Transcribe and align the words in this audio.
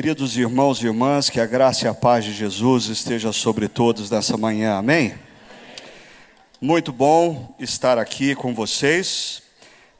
Queridos 0.00 0.34
irmãos 0.38 0.82
e 0.82 0.86
irmãs, 0.86 1.28
que 1.28 1.38
a 1.38 1.44
graça 1.44 1.84
e 1.84 1.86
a 1.86 1.92
paz 1.92 2.24
de 2.24 2.32
Jesus 2.32 2.86
esteja 2.86 3.34
sobre 3.34 3.68
todos 3.68 4.10
nessa 4.10 4.34
manhã, 4.34 4.78
amém? 4.78 5.14
Muito 6.58 6.90
bom 6.90 7.54
estar 7.58 7.98
aqui 7.98 8.34
com 8.34 8.54
vocês, 8.54 9.42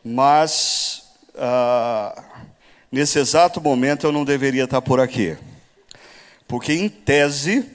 mas 0.03 1.03
ah, 1.37 2.19
nesse 2.91 3.19
exato 3.19 3.61
momento 3.61 4.07
eu 4.07 4.11
não 4.11 4.25
deveria 4.25 4.65
estar 4.65 4.81
por 4.81 5.01
aqui, 5.01 5.37
porque 6.49 6.73
em 6.73 6.89
tese 6.89 7.71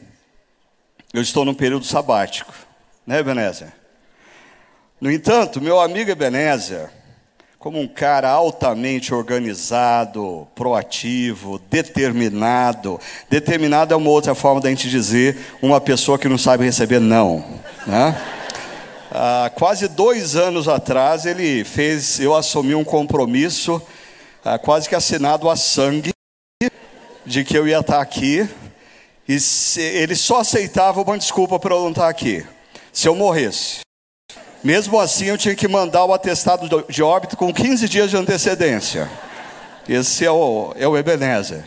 eu 1.14 1.22
estou 1.22 1.46
no 1.46 1.54
período 1.54 1.86
sabático, 1.86 2.56
né, 3.06 3.20
Ebenezer? 3.20 3.72
No 5.00 5.12
entanto, 5.12 5.62
meu 5.62 5.80
amigo 5.80 6.10
Ebenezer, 6.10 6.90
como 7.66 7.80
um 7.80 7.88
cara 7.88 8.30
altamente 8.30 9.12
organizado, 9.12 10.48
proativo, 10.54 11.60
determinado. 11.68 13.00
Determinado 13.28 13.92
é 13.92 13.98
uma 13.98 14.12
outra 14.12 14.36
forma 14.36 14.62
da 14.62 14.70
gente 14.70 14.88
dizer 14.88 15.36
uma 15.64 15.82
pessoa 15.82 16.20
que 16.20 16.30
não 16.30 16.38
sabe 16.38 16.64
receber 16.64 17.00
não. 17.00 17.44
Né? 17.88 18.16
Há 19.10 19.50
quase 19.56 19.88
dois 19.88 20.36
anos 20.36 20.68
atrás 20.68 21.26
ele 21.26 21.64
fez, 21.64 22.20
eu 22.20 22.36
assumi 22.36 22.76
um 22.76 22.84
compromisso, 22.84 23.82
ah, 24.44 24.60
quase 24.60 24.88
que 24.88 24.94
assinado 24.94 25.50
a 25.50 25.56
sangue, 25.56 26.12
de 27.26 27.44
que 27.44 27.58
eu 27.58 27.68
ia 27.68 27.80
estar 27.80 28.00
aqui. 28.00 28.48
E 29.28 29.40
se, 29.40 29.82
ele 29.82 30.16
só 30.16 30.42
aceitava 30.42 31.02
uma 31.02 31.18
desculpa 31.18 31.58
para 31.60 31.74
eu 31.74 31.82
não 31.82 31.90
estar 31.90 32.10
aqui. 32.10 32.46
Se 32.94 33.08
eu 33.08 33.16
morresse. 33.16 33.80
Mesmo 34.66 35.00
assim, 35.00 35.26
eu 35.26 35.38
tinha 35.38 35.54
que 35.54 35.68
mandar 35.68 36.06
o 36.06 36.12
atestado 36.12 36.84
de 36.90 37.04
óbito 37.04 37.38
com 37.38 37.54
15 37.54 37.88
dias 37.88 38.10
de 38.10 38.18
antecedência. 38.18 39.08
Esse 39.88 40.26
é 40.26 40.32
o, 40.32 40.74
é 40.76 40.88
o 40.88 40.98
Ebenezer. 40.98 41.64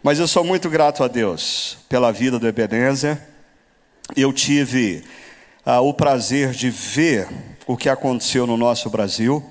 Mas 0.00 0.20
eu 0.20 0.28
sou 0.28 0.44
muito 0.44 0.70
grato 0.70 1.02
a 1.02 1.08
Deus 1.08 1.78
pela 1.88 2.12
vida 2.12 2.38
do 2.38 2.46
Ebenezer. 2.46 3.20
Eu 4.14 4.32
tive 4.32 5.02
ah, 5.66 5.80
o 5.80 5.92
prazer 5.92 6.52
de 6.52 6.70
ver 6.70 7.26
o 7.66 7.76
que 7.76 7.88
aconteceu 7.88 8.46
no 8.46 8.56
nosso 8.56 8.88
Brasil, 8.88 9.44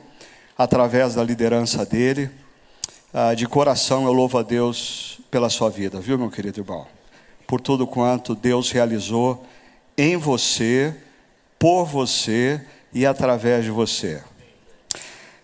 através 0.57 1.15
da 1.15 1.21
liderança 1.21 1.85
dele. 1.85 2.31
Ah, 3.13 3.33
de 3.33 3.45
coração 3.45 4.05
eu 4.05 4.13
louvo 4.13 4.37
a 4.37 4.41
Deus 4.41 5.19
pela 5.29 5.49
sua 5.49 5.69
vida, 5.69 5.99
viu, 5.99 6.17
meu 6.17 6.31
querido 6.31 6.61
irmão? 6.61 6.87
Por 7.45 7.59
tudo 7.59 7.85
quanto 7.85 8.33
Deus 8.33 8.71
realizou 8.71 9.45
em 9.97 10.15
você 10.15 10.95
por 11.59 11.85
você 11.85 12.61
e 12.93 13.05
através 13.05 13.65
de 13.65 13.69
você. 13.69 14.23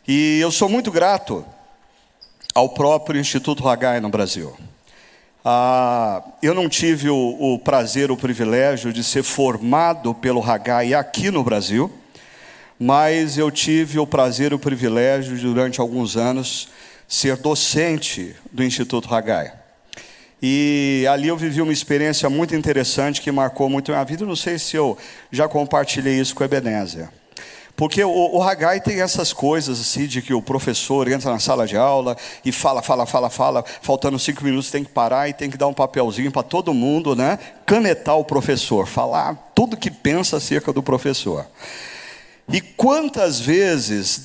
E 0.08 0.39
eu 0.39 0.49
sou 0.49 0.69
muito 0.69 0.91
grato 0.91 1.45
ao 2.53 2.69
próprio 2.69 3.19
Instituto 3.19 3.67
Hagai 3.67 3.99
no 3.99 4.09
Brasil. 4.09 4.55
Ah, 5.43 6.23
eu 6.41 6.55
não 6.55 6.69
tive 6.69 7.09
o, 7.09 7.53
o, 7.53 7.59
prazer, 7.59 8.09
o 8.09 8.17
privilégio 8.17 8.93
de 8.93 9.03
ser 9.03 9.23
formado 9.23 10.16
pelo 10.16 10.41
Hagai 10.41 10.93
aqui 10.93 11.30
no 11.30 11.43
Brasil, 11.43 11.91
mas 12.80 13.38
eu 13.38 13.52
tive 13.52 13.99
o 13.99 14.08
prazer 14.08 14.53
o 14.53 14.59
privilégio 14.59 15.38
de, 15.38 15.43
durante 15.43 15.81
alguns 15.81 16.16
anos, 16.16 16.69
ser 17.08 17.36
docente 17.38 18.36
do 18.52 18.63
Instituto 18.63 19.13
Hagai. 19.13 19.64
E 20.47 21.07
ali 21.09 21.27
eu 21.27 21.35
vivi 21.35 21.59
uma 21.59 21.73
experiência 21.73 22.29
muito 22.29 22.55
interessante 22.55 23.19
que 23.19 23.31
marcou 23.31 23.67
muito 23.67 23.91
a 23.91 23.95
minha 23.95 24.05
vida. 24.05 24.27
Não 24.27 24.35
sei 24.35 24.59
se 24.59 24.77
eu 24.77 24.95
já 25.31 25.47
compartilhei 25.47 26.19
isso 26.19 26.35
com 26.35 26.43
o 26.43 26.45
Ebenezer. 26.45 27.09
Porque 27.75 28.03
o, 28.03 28.11
o 28.11 28.79
tem 28.83 29.02
essas 29.02 29.33
coisas 29.33 29.81
assim 29.81 30.05
de 30.05 30.21
que 30.21 30.35
o 30.35 30.43
professor 30.43 31.11
entra 31.11 31.31
na 31.31 31.39
sala 31.39 31.65
de 31.65 31.75
aula 31.75 32.15
e 32.45 32.52
fala, 32.52 32.83
fala, 32.83 33.07
fala, 33.07 33.27
fala, 33.27 33.65
faltando 33.81 34.20
cinco 34.20 34.45
minutos 34.45 34.70
tem 34.70 34.83
que 34.83 34.92
parar 34.92 35.27
e 35.27 35.33
tem 35.33 35.49
que 35.49 35.58
dar 35.58 35.65
um 35.65 35.73
papelzinho 35.73 36.31
para 36.31 36.43
todo 36.43 36.75
mundo, 36.75 37.15
né? 37.15 37.39
Canetar 37.65 38.15
o 38.15 38.23
professor, 38.23 38.86
falar 38.86 39.52
tudo 39.55 39.75
que 39.75 39.89
pensa 39.89 40.37
acerca 40.37 40.71
do 40.71 40.83
professor. 40.83 41.47
E 42.47 42.61
quantas 42.61 43.39
vezes 43.39 44.21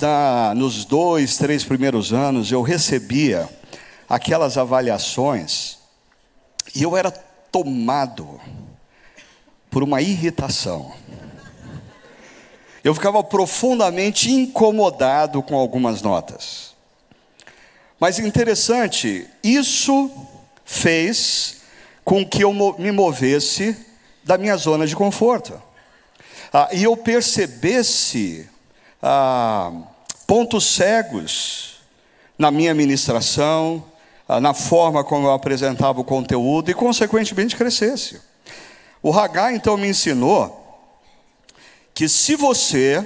nos 0.54 0.84
dois, 0.84 1.38
três 1.38 1.64
primeiros 1.64 2.12
anos 2.12 2.52
eu 2.52 2.60
recebia 2.60 3.48
aquelas 4.06 4.58
avaliações 4.58 5.79
e 6.74 6.82
eu 6.82 6.96
era 6.96 7.10
tomado 7.10 8.40
por 9.70 9.82
uma 9.82 10.00
irritação. 10.00 10.92
Eu 12.82 12.94
ficava 12.94 13.22
profundamente 13.22 14.30
incomodado 14.30 15.42
com 15.42 15.54
algumas 15.54 16.00
notas. 16.00 16.74
Mas 17.98 18.18
interessante, 18.18 19.28
isso 19.44 20.10
fez 20.64 21.60
com 22.02 22.24
que 22.24 22.42
eu 22.42 22.52
me 22.78 22.90
movesse 22.90 23.76
da 24.24 24.38
minha 24.38 24.56
zona 24.56 24.86
de 24.86 24.96
conforto. 24.96 25.60
Ah, 26.52 26.68
e 26.72 26.82
eu 26.82 26.96
percebesse 26.96 28.48
ah, 29.02 29.70
pontos 30.26 30.64
cegos 30.64 31.80
na 32.38 32.50
minha 32.50 32.74
ministração, 32.74 33.84
na 34.38 34.54
forma 34.54 35.02
como 35.02 35.26
eu 35.26 35.32
apresentava 35.32 36.00
o 36.00 36.04
conteúdo 36.04 36.70
e, 36.70 36.74
consequentemente, 36.74 37.56
crescesse. 37.56 38.20
O 39.02 39.12
Hagai 39.12 39.56
então 39.56 39.76
me 39.76 39.88
ensinou 39.88 40.58
que 41.94 42.08
se 42.08 42.36
você 42.36 43.04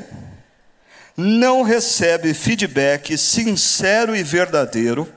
não 1.17 1.63
recebe 1.63 2.35
feedback 2.35 3.17
sincero 3.17 4.15
e 4.15 4.23
verdadeiro, 4.23 5.11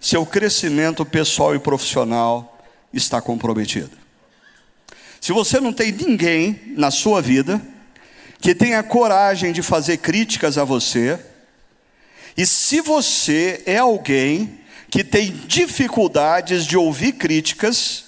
seu 0.00 0.26
crescimento 0.26 1.04
pessoal 1.04 1.54
e 1.54 1.58
profissional 1.58 2.58
está 2.92 3.20
comprometido. 3.20 3.96
Se 5.20 5.32
você 5.32 5.60
não 5.60 5.72
tem 5.72 5.92
ninguém 5.92 6.74
na 6.76 6.90
sua 6.90 7.22
vida 7.22 7.60
que 8.40 8.54
tenha 8.54 8.82
coragem 8.82 9.52
de 9.52 9.62
fazer 9.62 9.98
críticas 9.98 10.56
a 10.56 10.64
você, 10.64 11.18
e 12.36 12.46
se 12.46 12.80
você 12.80 13.62
é 13.66 13.76
alguém 13.76 14.59
que 14.90 15.04
tem 15.04 15.30
dificuldades 15.46 16.66
de 16.66 16.76
ouvir 16.76 17.12
críticas, 17.12 18.06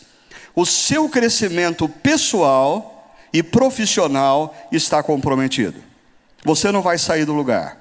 o 0.55 0.67
seu 0.67 1.09
crescimento 1.09 1.89
pessoal 1.89 3.17
e 3.33 3.43
profissional 3.43 4.55
está 4.71 5.03
comprometido. 5.03 5.83
Você 6.45 6.73
não 6.73 6.83
vai 6.83 6.99
sair 6.99 7.25
do 7.25 7.33
lugar. 7.33 7.81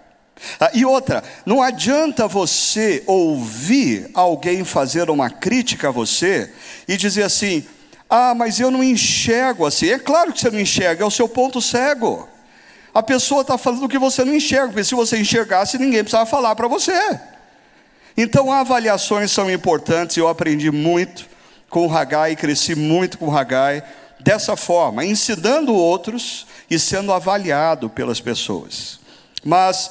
Ah, 0.59 0.71
e 0.73 0.85
outra, 0.85 1.23
não 1.45 1.61
adianta 1.61 2.27
você 2.27 3.03
ouvir 3.05 4.09
alguém 4.13 4.63
fazer 4.63 5.09
uma 5.09 5.29
crítica 5.29 5.89
a 5.89 5.91
você 5.91 6.51
e 6.87 6.95
dizer 6.95 7.23
assim: 7.23 7.65
ah, 8.09 8.33
mas 8.33 8.59
eu 8.59 8.71
não 8.71 8.83
enxergo 8.83 9.65
assim. 9.65 9.89
É 9.89 9.99
claro 9.99 10.31
que 10.31 10.39
você 10.39 10.49
não 10.49 10.59
enxerga, 10.59 11.03
é 11.03 11.07
o 11.07 11.11
seu 11.11 11.27
ponto 11.27 11.61
cego. 11.61 12.27
A 12.93 13.01
pessoa 13.01 13.41
está 13.41 13.57
falando 13.57 13.87
que 13.87 13.97
você 13.97 14.23
não 14.25 14.33
enxerga, 14.33 14.67
porque 14.67 14.83
se 14.83 14.95
você 14.95 15.17
enxergasse, 15.17 15.77
ninguém 15.77 16.03
precisava 16.03 16.25
falar 16.25 16.55
para 16.55 16.67
você. 16.67 17.19
Então, 18.23 18.51
avaliações 18.51 19.31
são 19.31 19.49
importantes, 19.49 20.15
eu 20.15 20.27
aprendi 20.27 20.69
muito 20.69 21.25
com 21.67 21.87
o 21.87 21.91
Hagai, 21.91 22.35
cresci 22.35 22.75
muito 22.75 23.17
com 23.17 23.29
o 23.29 23.35
Hagai, 23.35 23.81
dessa 24.19 24.55
forma, 24.55 25.03
ensinando 25.03 25.73
outros 25.73 26.45
e 26.69 26.77
sendo 26.77 27.11
avaliado 27.11 27.89
pelas 27.89 28.21
pessoas. 28.21 28.99
Mas, 29.43 29.89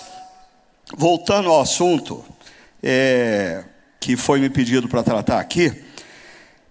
voltando 0.97 1.51
ao 1.51 1.61
assunto 1.61 2.25
é, 2.81 3.65
que 3.99 4.17
foi 4.17 4.39
me 4.39 4.49
pedido 4.49 4.89
para 4.89 5.03
tratar 5.03 5.41
aqui, 5.41 5.83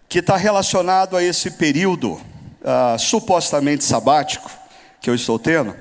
que 0.08 0.20
está 0.20 0.38
relacionado 0.38 1.18
a 1.18 1.22
esse 1.22 1.52
período 1.52 2.22
ah, 2.64 2.96
supostamente 2.98 3.84
sabático 3.84 4.50
que 5.02 5.10
eu 5.10 5.14
estou 5.14 5.38
tendo, 5.38 5.76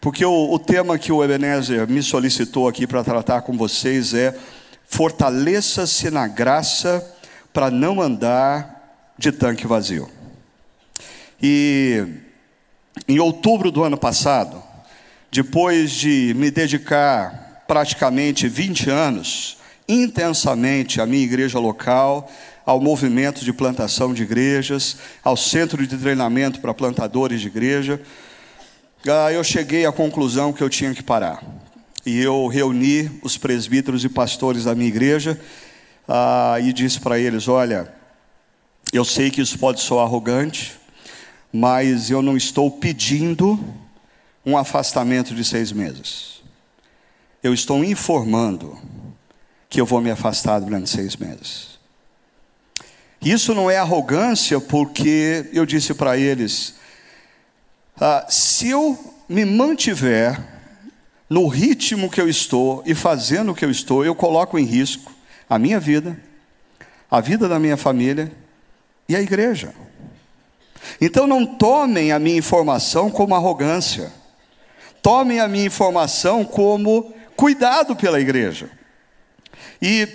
porque 0.00 0.24
o, 0.24 0.52
o 0.52 0.58
tema 0.60 0.96
que 0.96 1.10
o 1.10 1.24
Ebenezer 1.24 1.88
me 1.88 2.00
solicitou 2.00 2.68
aqui 2.68 2.86
para 2.86 3.02
tratar 3.02 3.42
com 3.42 3.56
vocês 3.56 4.14
é 4.14 4.32
fortaleça-se 4.90 6.10
na 6.10 6.26
graça 6.26 7.08
para 7.52 7.70
não 7.70 8.02
andar 8.02 9.14
de 9.16 9.30
tanque 9.30 9.66
vazio. 9.66 10.10
E 11.40 12.04
em 13.08 13.20
outubro 13.20 13.70
do 13.70 13.84
ano 13.84 13.96
passado, 13.96 14.60
depois 15.30 15.92
de 15.92 16.34
me 16.36 16.50
dedicar 16.50 17.64
praticamente 17.68 18.48
20 18.48 18.90
anos 18.90 19.58
intensamente 19.88 21.00
à 21.00 21.06
minha 21.06 21.24
igreja 21.24 21.58
local, 21.58 22.30
ao 22.66 22.80
movimento 22.80 23.44
de 23.44 23.52
plantação 23.52 24.12
de 24.12 24.24
igrejas, 24.24 24.96
ao 25.22 25.36
centro 25.36 25.86
de 25.86 25.96
treinamento 25.96 26.60
para 26.60 26.74
plantadores 26.74 27.40
de 27.40 27.46
igreja, 27.46 28.00
ah, 29.08 29.32
eu 29.32 29.42
cheguei 29.42 29.86
à 29.86 29.92
conclusão 29.92 30.52
que 30.52 30.62
eu 30.62 30.68
tinha 30.68 30.92
que 30.92 31.02
parar 31.02 31.42
e 32.04 32.18
eu 32.18 32.46
reuni 32.46 33.10
os 33.22 33.36
presbíteros 33.36 34.04
e 34.04 34.08
pastores 34.08 34.64
da 34.64 34.74
minha 34.74 34.88
igreja 34.88 35.38
ah, 36.08 36.56
e 36.60 36.72
disse 36.72 37.00
para 37.00 37.18
eles: 37.18 37.48
Olha, 37.48 37.92
eu 38.92 39.04
sei 39.04 39.30
que 39.30 39.40
isso 39.40 39.58
pode 39.58 39.80
soar 39.80 40.06
arrogante, 40.06 40.78
mas 41.52 42.10
eu 42.10 42.22
não 42.22 42.36
estou 42.36 42.70
pedindo 42.70 43.62
um 44.44 44.56
afastamento 44.56 45.34
de 45.34 45.44
seis 45.44 45.72
meses. 45.72 46.40
Eu 47.42 47.52
estou 47.54 47.84
informando 47.84 48.78
que 49.68 49.80
eu 49.80 49.86
vou 49.86 50.00
me 50.00 50.10
afastar 50.10 50.58
durante 50.58 50.90
seis 50.90 51.16
meses. 51.16 51.78
Isso 53.22 53.54
não 53.54 53.70
é 53.70 53.76
arrogância, 53.76 54.58
porque 54.60 55.50
eu 55.52 55.66
disse 55.66 55.92
para 55.92 56.16
eles: 56.16 56.74
ah, 58.00 58.26
se 58.28 58.70
eu 58.70 59.14
me 59.28 59.44
mantiver 59.44 60.59
no 61.30 61.46
ritmo 61.46 62.10
que 62.10 62.20
eu 62.20 62.28
estou 62.28 62.82
e 62.84 62.92
fazendo 62.92 63.52
o 63.52 63.54
que 63.54 63.64
eu 63.64 63.70
estou, 63.70 64.04
eu 64.04 64.16
coloco 64.16 64.58
em 64.58 64.64
risco 64.64 65.12
a 65.48 65.60
minha 65.60 65.78
vida, 65.78 66.20
a 67.08 67.20
vida 67.20 67.48
da 67.48 67.56
minha 67.56 67.76
família 67.76 68.32
e 69.08 69.14
a 69.14 69.20
igreja. 69.20 69.72
Então 71.00 71.28
não 71.28 71.46
tomem 71.46 72.10
a 72.10 72.18
minha 72.18 72.36
informação 72.36 73.10
como 73.10 73.34
arrogância, 73.36 74.12
tomem 75.00 75.38
a 75.38 75.46
minha 75.46 75.66
informação 75.66 76.44
como 76.44 77.14
cuidado 77.36 77.94
pela 77.94 78.20
igreja. 78.20 78.68
E 79.80 80.08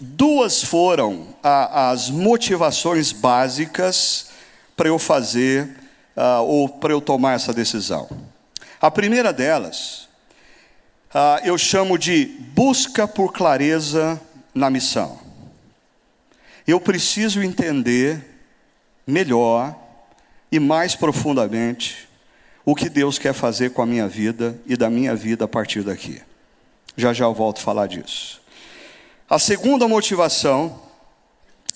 duas 0.00 0.64
foram 0.64 1.28
a, 1.42 1.90
as 1.90 2.08
motivações 2.08 3.12
básicas 3.12 4.30
para 4.74 4.88
eu 4.88 4.98
fazer 4.98 5.68
uh, 6.16 6.42
ou 6.42 6.68
para 6.68 6.92
eu 6.92 7.00
tomar 7.00 7.34
essa 7.34 7.52
decisão. 7.52 8.08
A 8.80 8.90
primeira 8.90 9.32
delas, 9.32 10.03
uh, 11.14 11.46
eu 11.46 11.56
chamo 11.56 11.96
de 11.96 12.26
busca 12.54 13.06
por 13.06 13.32
clareza 13.32 14.20
na 14.54 14.68
missão. 14.68 15.18
Eu 16.66 16.80
preciso 16.80 17.42
entender 17.42 18.24
melhor 19.06 19.78
e 20.50 20.58
mais 20.58 20.94
profundamente 20.94 22.08
o 22.64 22.74
que 22.74 22.88
Deus 22.88 23.18
quer 23.18 23.34
fazer 23.34 23.70
com 23.70 23.82
a 23.82 23.86
minha 23.86 24.08
vida 24.08 24.58
e 24.66 24.76
da 24.76 24.88
minha 24.88 25.14
vida 25.14 25.44
a 25.44 25.48
partir 25.48 25.82
daqui. 25.82 26.20
Já 26.96 27.12
já 27.12 27.26
eu 27.26 27.34
volto 27.34 27.58
a 27.58 27.62
falar 27.62 27.86
disso. 27.86 28.40
A 29.28 29.38
segunda 29.38 29.86
motivação, 29.86 30.80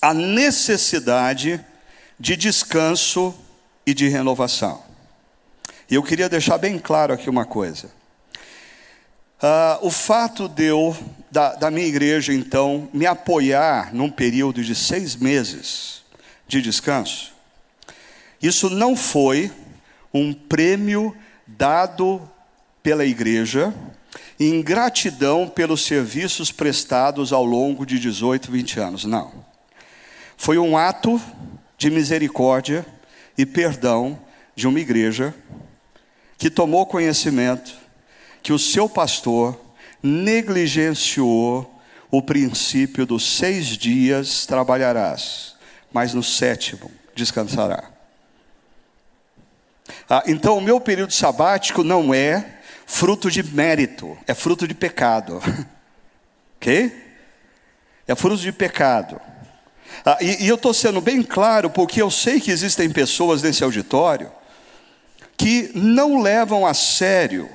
a 0.01 0.13
necessidade 0.13 1.63
de 2.19 2.35
descanso 2.35 3.35
e 3.85 3.93
de 3.93 4.07
renovação. 4.07 4.81
E 5.89 5.95
eu 5.95 6.03
queria 6.03 6.29
deixar 6.29 6.57
bem 6.57 6.79
claro 6.79 7.13
aqui 7.13 7.29
uma 7.29 7.45
coisa. 7.45 7.98
Uh, 9.41 9.87
o 9.87 9.89
fato 9.89 10.49
de 10.49 10.65
eu, 10.65 10.95
da, 11.31 11.55
da 11.55 11.71
minha 11.71 11.87
igreja, 11.87 12.33
então, 12.33 12.89
me 12.91 13.05
apoiar 13.05 13.93
num 13.93 14.09
período 14.09 14.61
de 14.61 14.75
seis 14.75 15.15
meses 15.15 16.01
de 16.45 16.61
descanso, 16.61 17.31
isso 18.41 18.69
não 18.69 18.97
foi 18.97 19.49
um 20.13 20.33
prêmio 20.33 21.15
dado 21.47 22.21
pela 22.83 23.05
igreja 23.05 23.73
em 24.37 24.61
gratidão 24.61 25.47
pelos 25.47 25.85
serviços 25.85 26.51
prestados 26.51 27.31
ao 27.31 27.45
longo 27.45 27.85
de 27.85 27.97
18, 27.97 28.51
20 28.51 28.79
anos. 28.79 29.05
Não. 29.05 29.31
Foi 30.35 30.57
um 30.57 30.77
ato 30.77 31.21
de 31.77 31.89
misericórdia 31.89 32.85
e 33.37 33.45
perdão 33.45 34.19
de 34.53 34.67
uma 34.67 34.79
igreja 34.79 35.33
que 36.37 36.49
tomou 36.49 36.85
conhecimento 36.85 37.78
que 38.41 38.53
o 38.53 38.59
seu 38.59 38.87
pastor 38.87 39.59
negligenciou 40.01 41.79
o 42.11 42.21
princípio 42.21 43.05
dos 43.05 43.37
seis 43.37 43.67
dias 43.67 44.45
trabalharás, 44.45 45.55
mas 45.91 46.13
no 46.13 46.23
sétimo 46.23 46.91
descansará. 47.15 47.83
Ah, 50.09 50.23
então, 50.25 50.57
o 50.57 50.61
meu 50.61 50.79
período 50.79 51.13
sabático 51.13 51.83
não 51.83 52.13
é 52.13 52.59
fruto 52.85 53.29
de 53.29 53.43
mérito, 53.43 54.17
é 54.25 54.33
fruto 54.33 54.67
de 54.67 54.73
pecado. 54.73 55.41
ok? 56.57 57.09
É 58.07 58.15
fruto 58.15 58.41
de 58.41 58.51
pecado. 58.51 59.21
Ah, 60.05 60.17
e, 60.21 60.45
e 60.45 60.47
eu 60.47 60.55
estou 60.55 60.73
sendo 60.73 61.01
bem 61.01 61.21
claro, 61.21 61.69
porque 61.69 62.01
eu 62.01 62.09
sei 62.09 62.39
que 62.39 62.51
existem 62.51 62.89
pessoas 62.89 63.43
nesse 63.43 63.63
auditório 63.63 64.31
que 65.37 65.71
não 65.73 66.21
levam 66.21 66.65
a 66.65 66.73
sério 66.73 67.49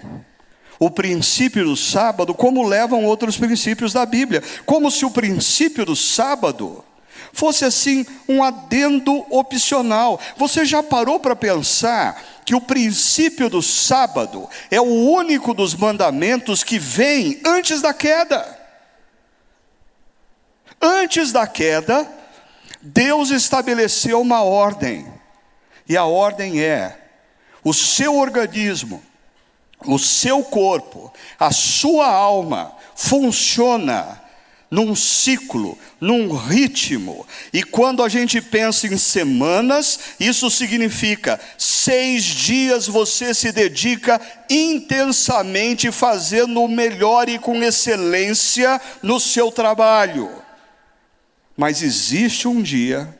o 0.78 0.90
princípio 0.90 1.64
do 1.64 1.76
sábado 1.76 2.34
como 2.34 2.66
levam 2.66 3.04
outros 3.04 3.36
princípios 3.36 3.92
da 3.92 4.04
Bíblia, 4.04 4.42
como 4.66 4.90
se 4.90 5.04
o 5.04 5.10
princípio 5.10 5.84
do 5.84 5.96
sábado 5.96 6.84
fosse 7.32 7.64
assim 7.64 8.06
um 8.28 8.42
adendo 8.42 9.26
opcional. 9.30 10.20
Você 10.36 10.64
já 10.64 10.82
parou 10.82 11.18
para 11.18 11.36
pensar 11.36 12.22
que 12.44 12.54
o 12.54 12.60
princípio 12.60 13.50
do 13.50 13.62
sábado 13.62 14.48
é 14.70 14.80
o 14.80 14.84
único 14.84 15.52
dos 15.52 15.74
mandamentos 15.74 16.62
que 16.62 16.78
vem 16.78 17.40
antes 17.44 17.80
da 17.80 17.92
queda? 17.92 18.60
Antes 20.80 21.32
da 21.32 21.46
queda, 21.46 22.06
Deus 22.80 23.30
estabeleceu 23.30 24.20
uma 24.20 24.42
ordem, 24.42 25.06
e 25.88 25.96
a 25.96 26.04
ordem 26.04 26.60
é: 26.60 26.98
o 27.64 27.72
seu 27.72 28.16
organismo, 28.16 29.02
o 29.86 29.98
seu 29.98 30.42
corpo, 30.42 31.12
a 31.38 31.50
sua 31.50 32.06
alma 32.06 32.74
funciona 32.94 34.22
num 34.74 34.96
ciclo, 34.96 35.78
num 36.00 36.34
ritmo. 36.34 37.24
E 37.52 37.62
quando 37.62 38.02
a 38.02 38.08
gente 38.08 38.40
pensa 38.40 38.88
em 38.88 38.98
semanas, 38.98 40.16
isso 40.18 40.50
significa 40.50 41.40
seis 41.56 42.24
dias 42.24 42.88
você 42.88 43.32
se 43.32 43.52
dedica 43.52 44.20
intensamente 44.50 45.92
fazendo 45.92 46.60
o 46.60 46.68
melhor 46.68 47.28
e 47.28 47.38
com 47.38 47.62
excelência 47.62 48.80
no 49.00 49.20
seu 49.20 49.52
trabalho. 49.52 50.28
Mas 51.56 51.80
existe 51.80 52.48
um 52.48 52.60
dia 52.60 53.16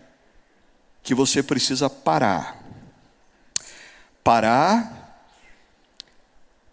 que 1.05 1.15
você 1.15 1.41
precisa 1.41 1.89
parar. 1.89 2.61
Parar 4.25 5.04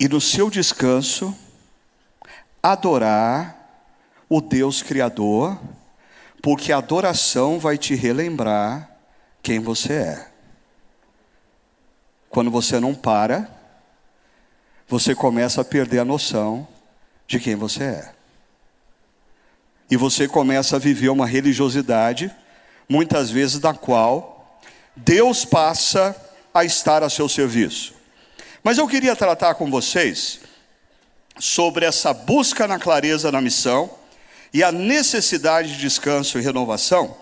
e 0.01 0.09
no 0.09 0.19
seu 0.19 0.49
descanso 0.49 1.37
adorar 2.63 3.85
o 4.27 4.41
Deus 4.41 4.81
Criador, 4.81 5.61
porque 6.41 6.71
a 6.71 6.79
adoração 6.79 7.59
vai 7.59 7.77
te 7.77 7.93
relembrar 7.93 8.89
quem 9.43 9.59
você 9.59 9.93
é. 9.93 10.27
Quando 12.31 12.49
você 12.49 12.79
não 12.79 12.95
para, 12.95 13.47
você 14.87 15.13
começa 15.13 15.61
a 15.61 15.65
perder 15.65 15.99
a 15.99 16.05
noção 16.05 16.67
de 17.27 17.39
quem 17.39 17.55
você 17.55 17.83
é. 17.83 18.13
E 19.87 19.95
você 19.95 20.27
começa 20.27 20.77
a 20.77 20.79
viver 20.79 21.09
uma 21.09 21.27
religiosidade, 21.27 22.33
muitas 22.89 23.29
vezes 23.29 23.59
da 23.59 23.75
qual 23.75 24.59
Deus 24.95 25.45
passa 25.45 26.15
a 26.51 26.65
estar 26.65 27.03
a 27.03 27.09
seu 27.09 27.29
serviço. 27.29 28.00
Mas 28.63 28.77
eu 28.77 28.87
queria 28.87 29.15
tratar 29.15 29.55
com 29.55 29.69
vocês 29.69 30.39
sobre 31.39 31.85
essa 31.85 32.13
busca 32.13 32.67
na 32.67 32.77
clareza 32.77 33.31
na 33.31 33.41
missão 33.41 33.89
e 34.53 34.63
a 34.63 34.71
necessidade 34.71 35.73
de 35.73 35.79
descanso 35.79 36.37
e 36.37 36.41
renovação, 36.41 37.17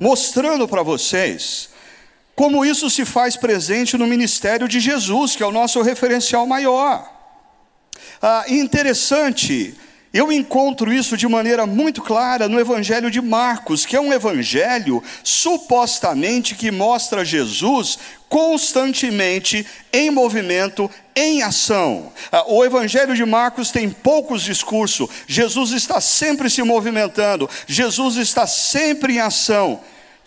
mostrando 0.00 0.66
para 0.66 0.82
vocês 0.82 1.70
como 2.34 2.64
isso 2.64 2.88
se 2.88 3.04
faz 3.04 3.36
presente 3.36 3.98
no 3.98 4.06
ministério 4.06 4.68
de 4.68 4.78
Jesus, 4.78 5.34
que 5.34 5.42
é 5.42 5.46
o 5.46 5.52
nosso 5.52 5.82
referencial 5.82 6.46
maior. 6.46 7.12
Ah, 8.22 8.44
interessante 8.48 9.76
eu 10.12 10.32
encontro 10.32 10.92
isso 10.92 11.16
de 11.16 11.28
maneira 11.28 11.66
muito 11.66 12.00
clara 12.00 12.48
no 12.48 12.58
Evangelho 12.58 13.10
de 13.10 13.20
Marcos, 13.20 13.84
que 13.84 13.94
é 13.94 14.00
um 14.00 14.12
evangelho 14.12 15.02
supostamente 15.22 16.54
que 16.54 16.70
mostra 16.70 17.24
Jesus 17.24 17.98
constantemente 18.26 19.66
em 19.92 20.10
movimento, 20.10 20.90
em 21.14 21.42
ação. 21.42 22.10
Ah, 22.32 22.44
o 22.46 22.64
Evangelho 22.64 23.14
de 23.14 23.24
Marcos 23.24 23.70
tem 23.70 23.90
poucos 23.90 24.42
discursos, 24.42 25.10
Jesus 25.26 25.72
está 25.72 26.00
sempre 26.00 26.48
se 26.48 26.62
movimentando, 26.62 27.48
Jesus 27.66 28.16
está 28.16 28.46
sempre 28.46 29.14
em 29.14 29.20
ação. 29.20 29.80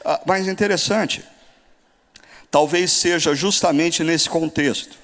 Ah, 0.05 0.21
mas 0.25 0.47
interessante, 0.47 1.23
talvez 2.51 2.91
seja 2.91 3.33
justamente 3.33 4.03
nesse 4.03 4.29
contexto 4.29 4.95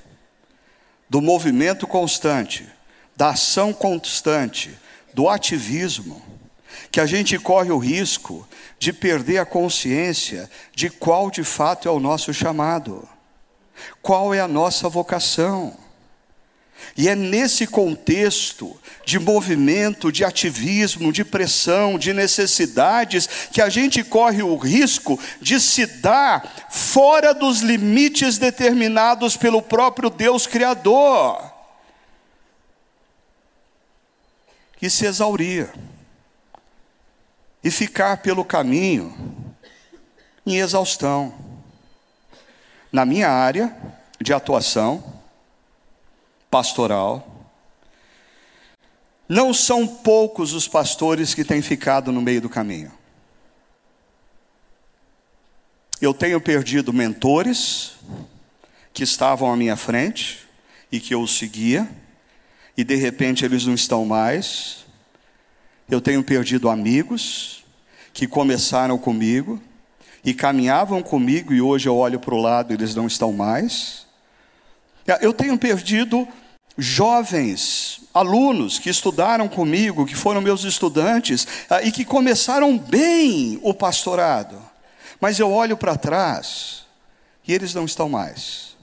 do 1.10 1.20
movimento 1.20 1.88
constante 1.88 2.77
da 3.18 3.30
ação 3.30 3.74
constante, 3.74 4.78
do 5.12 5.28
ativismo, 5.28 6.22
que 6.92 7.00
a 7.00 7.06
gente 7.08 7.40
corre 7.40 7.72
o 7.72 7.80
risco 7.80 8.48
de 8.78 8.94
perder 8.94 9.40
a 9.40 9.46
consciência 9.46 10.48
de 10.74 10.92
qual 10.92 11.32
de 11.32 11.44
fato 11.44 11.90
é 11.90 11.92
o 11.92 12.00
nosso 12.00 12.32
chamado, 12.32 13.10
qual 14.04 14.36
é 14.36 14.40
a 14.40 14.48
nossa 14.48 14.88
vocação. 14.88 15.76
E 16.96 17.10
é 17.10 17.16
nesse 17.16 17.66
contexto 17.66 18.80
de 19.04 19.18
movimento, 19.18 20.12
de 20.12 20.24
ativismo, 20.24 21.12
de 21.12 21.26
pressão, 21.26 21.98
de 21.98 22.14
necessidades, 22.14 23.28
que 23.52 23.62
a 23.62 23.68
gente 23.68 24.04
corre 24.04 24.44
o 24.44 24.56
risco 24.56 25.20
de 25.42 25.60
se 25.60 25.88
dar 25.88 26.68
fora 26.70 27.34
dos 27.34 27.62
limites 27.62 28.38
determinados 28.38 29.36
pelo 29.36 29.60
próprio 29.60 30.12
Deus 30.12 30.46
Criador. 30.46 31.47
E 34.82 34.90
se 34.90 35.06
exaurir, 35.06 35.70
e 37.64 37.72
ficar 37.72 38.18
pelo 38.18 38.46
caminho 38.46 39.56
em 40.46 40.58
exaustão. 40.58 41.34
Na 42.92 43.06
minha 43.06 43.30
área 43.30 43.76
de 44.22 44.34
atuação 44.34 45.22
pastoral, 46.50 47.38
não 49.28 49.54
são 49.54 49.86
poucos 49.86 50.54
os 50.54 50.68
pastores 50.68 51.34
que 51.34 51.44
têm 51.44 51.62
ficado 51.62 52.12
no 52.12 52.22
meio 52.22 52.42
do 52.42 52.50
caminho. 52.50 52.92
Eu 56.00 56.14
tenho 56.14 56.40
perdido 56.40 56.94
mentores 56.94 57.96
que 58.94 59.04
estavam 59.04 59.52
à 59.52 59.58
minha 59.58 59.76
frente 59.76 60.48
e 60.92 61.00
que 61.00 61.14
eu 61.14 61.28
seguia, 61.28 61.90
e 62.78 62.84
de 62.84 62.96
repente 62.96 63.44
eles 63.44 63.66
não 63.66 63.74
estão 63.74 64.06
mais. 64.06 64.86
Eu 65.90 66.00
tenho 66.00 66.24
perdido 66.24 66.70
amigos 66.70 67.66
que 68.14 68.28
começaram 68.28 68.98
comigo 68.98 69.60
e 70.24 70.34
caminhavam 70.34 71.02
comigo 71.02 71.54
e 71.54 71.62
hoje 71.62 71.90
eu 71.90 71.98
olho 71.98 72.20
para 72.20 72.36
o 72.36 72.42
lado 72.42 72.72
e 72.72 72.76
eles 72.76 72.94
não 72.94 73.08
estão 73.08 73.34
mais. 73.34 74.06
Eu 75.22 75.34
tenho 75.34 75.58
perdido 75.58 76.28
jovens, 76.78 78.02
alunos 78.14 78.78
que 78.78 78.90
estudaram 78.90 79.48
comigo, 79.48 80.06
que 80.06 80.16
foram 80.16 80.42
meus 80.42 80.64
estudantes 80.64 81.48
ah, 81.70 81.82
e 81.82 81.92
que 81.92 82.06
começaram 82.06 82.78
bem 82.78 83.60
o 83.64 83.74
pastorado, 83.74 84.62
mas 85.20 85.40
eu 85.40 85.52
olho 85.52 85.76
para 85.76 85.98
trás 85.98 86.86
e 87.48 87.54
eles 87.54 87.74
não 87.74 87.86
estão 87.86 88.10
mais. 88.10 88.77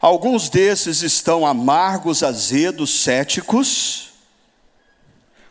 Alguns 0.00 0.48
desses 0.48 1.02
estão 1.02 1.44
amargos, 1.46 2.22
azedos, 2.22 3.02
céticos, 3.02 4.14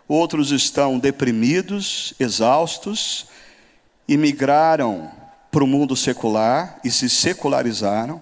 outros 0.08 0.50
estão 0.50 0.98
deprimidos, 0.98 2.16
exaustos, 2.20 3.28
e 4.08 4.18
migraram 4.18 5.12
para 5.52 5.64
o 5.64 5.68
mundo 5.68 5.96
secular 5.96 6.80
e 6.84 6.90
se 6.90 7.08
secularizaram. 7.08 8.20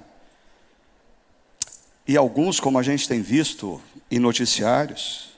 E 2.06 2.18
alguns, 2.18 2.60
como 2.60 2.78
a 2.78 2.84
gente 2.84 3.08
tem 3.08 3.22
visto 3.22 3.82
em 4.12 4.20
noticiários, 4.20 5.30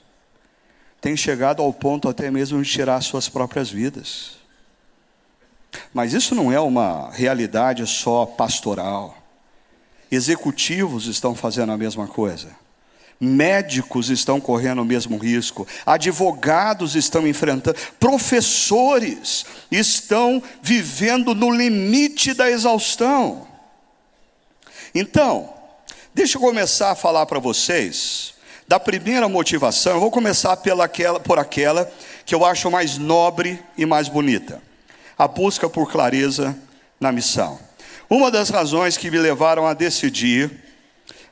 têm 1.00 1.16
chegado 1.16 1.62
ao 1.62 1.72
ponto 1.72 2.08
até 2.08 2.32
mesmo 2.32 2.60
de 2.60 2.68
tirar 2.68 3.00
suas 3.00 3.28
próprias 3.28 3.70
vidas. 3.70 4.40
Mas 5.94 6.12
isso 6.14 6.34
não 6.34 6.50
é 6.50 6.58
uma 6.58 7.12
realidade 7.12 7.86
só 7.86 8.26
pastoral. 8.26 9.19
Executivos 10.10 11.06
estão 11.06 11.34
fazendo 11.34 11.72
a 11.72 11.76
mesma 11.76 12.06
coisa. 12.06 12.48
Médicos 13.20 14.08
estão 14.08 14.40
correndo 14.40 14.80
o 14.80 14.84
mesmo 14.84 15.18
risco, 15.18 15.66
advogados 15.84 16.96
estão 16.96 17.28
enfrentando, 17.28 17.78
professores 17.98 19.44
estão 19.70 20.42
vivendo 20.62 21.34
no 21.34 21.50
limite 21.50 22.32
da 22.32 22.50
exaustão. 22.50 23.46
Então, 24.94 25.60
Deixa 26.12 26.36
eu 26.36 26.40
começar 26.40 26.90
a 26.90 26.94
falar 26.96 27.24
para 27.26 27.38
vocês 27.38 28.34
da 28.66 28.80
primeira 28.80 29.28
motivação. 29.28 29.94
Eu 29.94 30.00
vou 30.00 30.10
começar 30.10 30.56
pela 30.56 30.84
aquela, 30.84 31.20
por 31.20 31.38
aquela 31.38 31.90
que 32.26 32.34
eu 32.34 32.44
acho 32.44 32.68
mais 32.68 32.98
nobre 32.98 33.62
e 33.78 33.86
mais 33.86 34.08
bonita: 34.08 34.60
a 35.16 35.28
busca 35.28 35.68
por 35.68 35.90
clareza 35.90 36.56
na 36.98 37.12
missão. 37.12 37.60
Uma 38.10 38.28
das 38.28 38.50
razões 38.50 38.96
que 38.96 39.08
me 39.08 39.18
levaram 39.18 39.68
a 39.68 39.72
decidir 39.72 40.50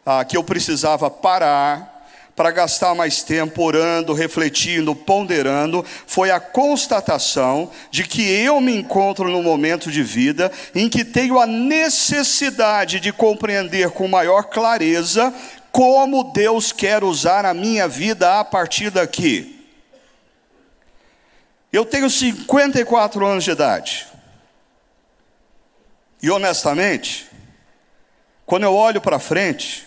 ah, 0.06 0.24
que 0.24 0.36
eu 0.36 0.44
precisava 0.44 1.10
parar 1.10 1.98
para 2.36 2.52
gastar 2.52 2.94
mais 2.94 3.20
tempo 3.24 3.64
orando, 3.64 4.12
refletindo, 4.12 4.94
ponderando, 4.94 5.84
foi 6.06 6.30
a 6.30 6.38
constatação 6.38 7.68
de 7.90 8.04
que 8.04 8.22
eu 8.22 8.60
me 8.60 8.76
encontro 8.76 9.28
num 9.28 9.42
momento 9.42 9.90
de 9.90 10.04
vida 10.04 10.52
em 10.72 10.88
que 10.88 11.04
tenho 11.04 11.40
a 11.40 11.48
necessidade 11.48 13.00
de 13.00 13.12
compreender 13.12 13.90
com 13.90 14.06
maior 14.06 14.44
clareza 14.44 15.34
como 15.72 16.32
Deus 16.32 16.70
quer 16.70 17.02
usar 17.02 17.44
a 17.44 17.52
minha 17.52 17.88
vida 17.88 18.38
a 18.38 18.44
partir 18.44 18.90
daqui. 18.90 19.66
Eu 21.72 21.84
tenho 21.84 22.08
54 22.08 23.26
anos 23.26 23.42
de 23.42 23.50
idade. 23.50 24.06
E 26.22 26.30
honestamente, 26.30 27.26
quando 28.44 28.64
eu 28.64 28.74
olho 28.74 29.00
para 29.00 29.18
frente, 29.18 29.86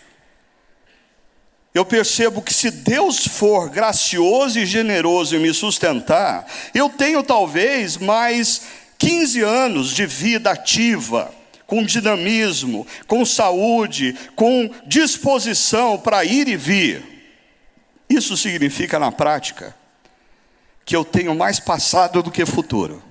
eu 1.74 1.86
percebo 1.86 2.42
que 2.42 2.54
se 2.54 2.70
Deus 2.70 3.26
for 3.26 3.70
gracioso 3.70 4.60
e 4.60 4.66
generoso 4.66 5.36
em 5.36 5.40
me 5.40 5.54
sustentar, 5.54 6.46
eu 6.74 6.90
tenho 6.90 7.24
talvez 7.24 7.98
mais 7.98 8.64
15 8.98 9.42
anos 9.42 9.90
de 9.92 10.06
vida 10.06 10.52
ativa, 10.52 11.34
com 11.66 11.84
dinamismo, 11.84 12.86
com 13.08 13.26
saúde, 13.26 14.16
com 14.36 14.70
disposição 14.86 15.98
para 15.98 16.26
ir 16.26 16.48
e 16.50 16.58
vir. 16.58 17.04
Isso 18.10 18.36
significa 18.36 19.00
na 19.00 19.12
prática 19.12 19.74
que 20.84 20.94
eu 20.94 21.06
tenho 21.06 21.34
mais 21.34 21.60
passado 21.60 22.22
do 22.22 22.30
que 22.30 22.46
futuro. 22.46 23.02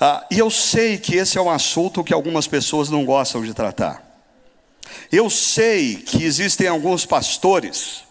Ah, 0.00 0.26
e 0.30 0.38
eu 0.38 0.50
sei 0.50 0.98
que 0.98 1.16
esse 1.16 1.38
é 1.38 1.40
um 1.40 1.50
assunto 1.50 2.04
que 2.04 2.12
algumas 2.12 2.46
pessoas 2.46 2.90
não 2.90 3.04
gostam 3.04 3.42
de 3.42 3.54
tratar. 3.54 4.02
Eu 5.10 5.30
sei 5.30 5.96
que 5.96 6.24
existem 6.24 6.66
alguns 6.66 7.06
pastores 7.06 8.04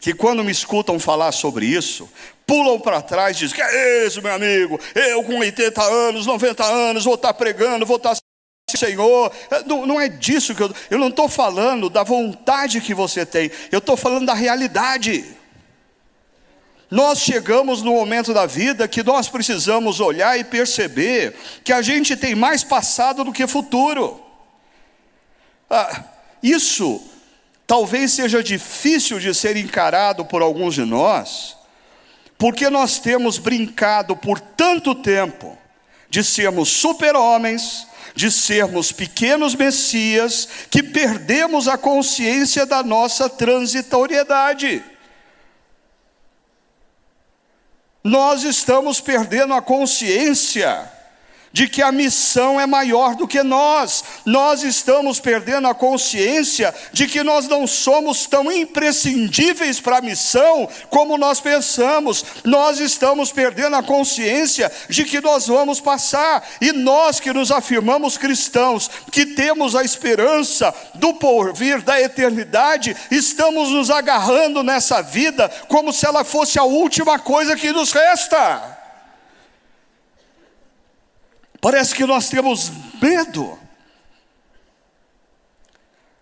que, 0.00 0.14
quando 0.14 0.44
me 0.44 0.52
escutam 0.52 0.98
falar 0.98 1.32
sobre 1.32 1.66
isso, 1.66 2.08
pulam 2.46 2.78
para 2.78 3.00
trás 3.00 3.36
e 3.36 3.40
dizem: 3.40 3.56
Que 3.56 3.62
é 3.62 4.06
isso, 4.06 4.22
meu 4.22 4.34
amigo? 4.34 4.78
Eu 4.94 5.22
com 5.24 5.38
80 5.38 5.82
anos, 5.82 6.26
90 6.26 6.64
anos, 6.64 7.04
vou 7.04 7.14
estar 7.14 7.28
tá 7.28 7.34
pregando, 7.34 7.86
vou 7.86 7.96
estar. 7.96 8.14
Tá 8.14 8.20
Senhor, 8.76 9.30
não, 9.66 9.86
não 9.86 10.00
é 10.00 10.08
disso 10.08 10.54
que 10.54 10.62
eu. 10.62 10.74
Eu 10.90 10.98
não 10.98 11.08
estou 11.08 11.28
falando 11.28 11.88
da 11.88 12.02
vontade 12.02 12.80
que 12.80 12.94
você 12.94 13.24
tem, 13.24 13.50
eu 13.70 13.78
estou 13.78 13.96
falando 13.96 14.26
da 14.26 14.34
realidade. 14.34 15.24
Nós 16.94 17.18
chegamos 17.18 17.82
no 17.82 17.90
momento 17.90 18.32
da 18.32 18.46
vida 18.46 18.86
que 18.86 19.02
nós 19.02 19.28
precisamos 19.28 19.98
olhar 19.98 20.38
e 20.38 20.44
perceber 20.44 21.34
que 21.64 21.72
a 21.72 21.82
gente 21.82 22.16
tem 22.16 22.36
mais 22.36 22.62
passado 22.62 23.24
do 23.24 23.32
que 23.32 23.48
futuro. 23.48 24.22
Ah, 25.68 26.04
isso 26.40 27.02
talvez 27.66 28.12
seja 28.12 28.44
difícil 28.44 29.18
de 29.18 29.34
ser 29.34 29.56
encarado 29.56 30.24
por 30.24 30.40
alguns 30.40 30.76
de 30.76 30.84
nós, 30.84 31.56
porque 32.38 32.70
nós 32.70 33.00
temos 33.00 33.38
brincado 33.38 34.14
por 34.14 34.38
tanto 34.38 34.94
tempo 34.94 35.58
de 36.08 36.22
sermos 36.22 36.68
super-homens, 36.68 37.88
de 38.14 38.30
sermos 38.30 38.92
pequenos 38.92 39.56
messias, 39.56 40.48
que 40.70 40.80
perdemos 40.80 41.66
a 41.66 41.76
consciência 41.76 42.64
da 42.64 42.84
nossa 42.84 43.28
transitoriedade. 43.28 44.93
Nós 48.04 48.44
estamos 48.44 49.00
perdendo 49.00 49.54
a 49.54 49.62
consciência 49.62 50.92
de 51.54 51.68
que 51.68 51.80
a 51.80 51.92
missão 51.92 52.60
é 52.60 52.66
maior 52.66 53.14
do 53.14 53.28
que 53.28 53.40
nós. 53.44 54.02
Nós 54.24 54.64
estamos 54.64 55.20
perdendo 55.20 55.68
a 55.68 55.74
consciência 55.74 56.74
de 56.92 57.06
que 57.06 57.22
nós 57.22 57.46
não 57.46 57.64
somos 57.64 58.26
tão 58.26 58.50
imprescindíveis 58.50 59.78
para 59.78 59.98
a 59.98 60.00
missão 60.00 60.68
como 60.90 61.16
nós 61.16 61.40
pensamos. 61.40 62.24
Nós 62.42 62.80
estamos 62.80 63.30
perdendo 63.30 63.76
a 63.76 63.84
consciência 63.84 64.70
de 64.88 65.04
que 65.04 65.20
nós 65.20 65.46
vamos 65.46 65.80
passar. 65.80 66.44
E 66.60 66.72
nós 66.72 67.20
que 67.20 67.32
nos 67.32 67.52
afirmamos 67.52 68.18
cristãos, 68.18 68.90
que 69.12 69.24
temos 69.24 69.76
a 69.76 69.84
esperança 69.84 70.74
do 70.94 71.14
porvir 71.14 71.80
da 71.82 72.00
eternidade, 72.00 72.96
estamos 73.12 73.70
nos 73.70 73.90
agarrando 73.90 74.64
nessa 74.64 75.00
vida 75.02 75.48
como 75.68 75.92
se 75.92 76.04
ela 76.04 76.24
fosse 76.24 76.58
a 76.58 76.64
última 76.64 77.16
coisa 77.16 77.54
que 77.54 77.70
nos 77.70 77.92
resta. 77.92 78.73
Parece 81.64 81.94
que 81.94 82.04
nós 82.04 82.28
temos 82.28 82.70
medo 83.00 83.58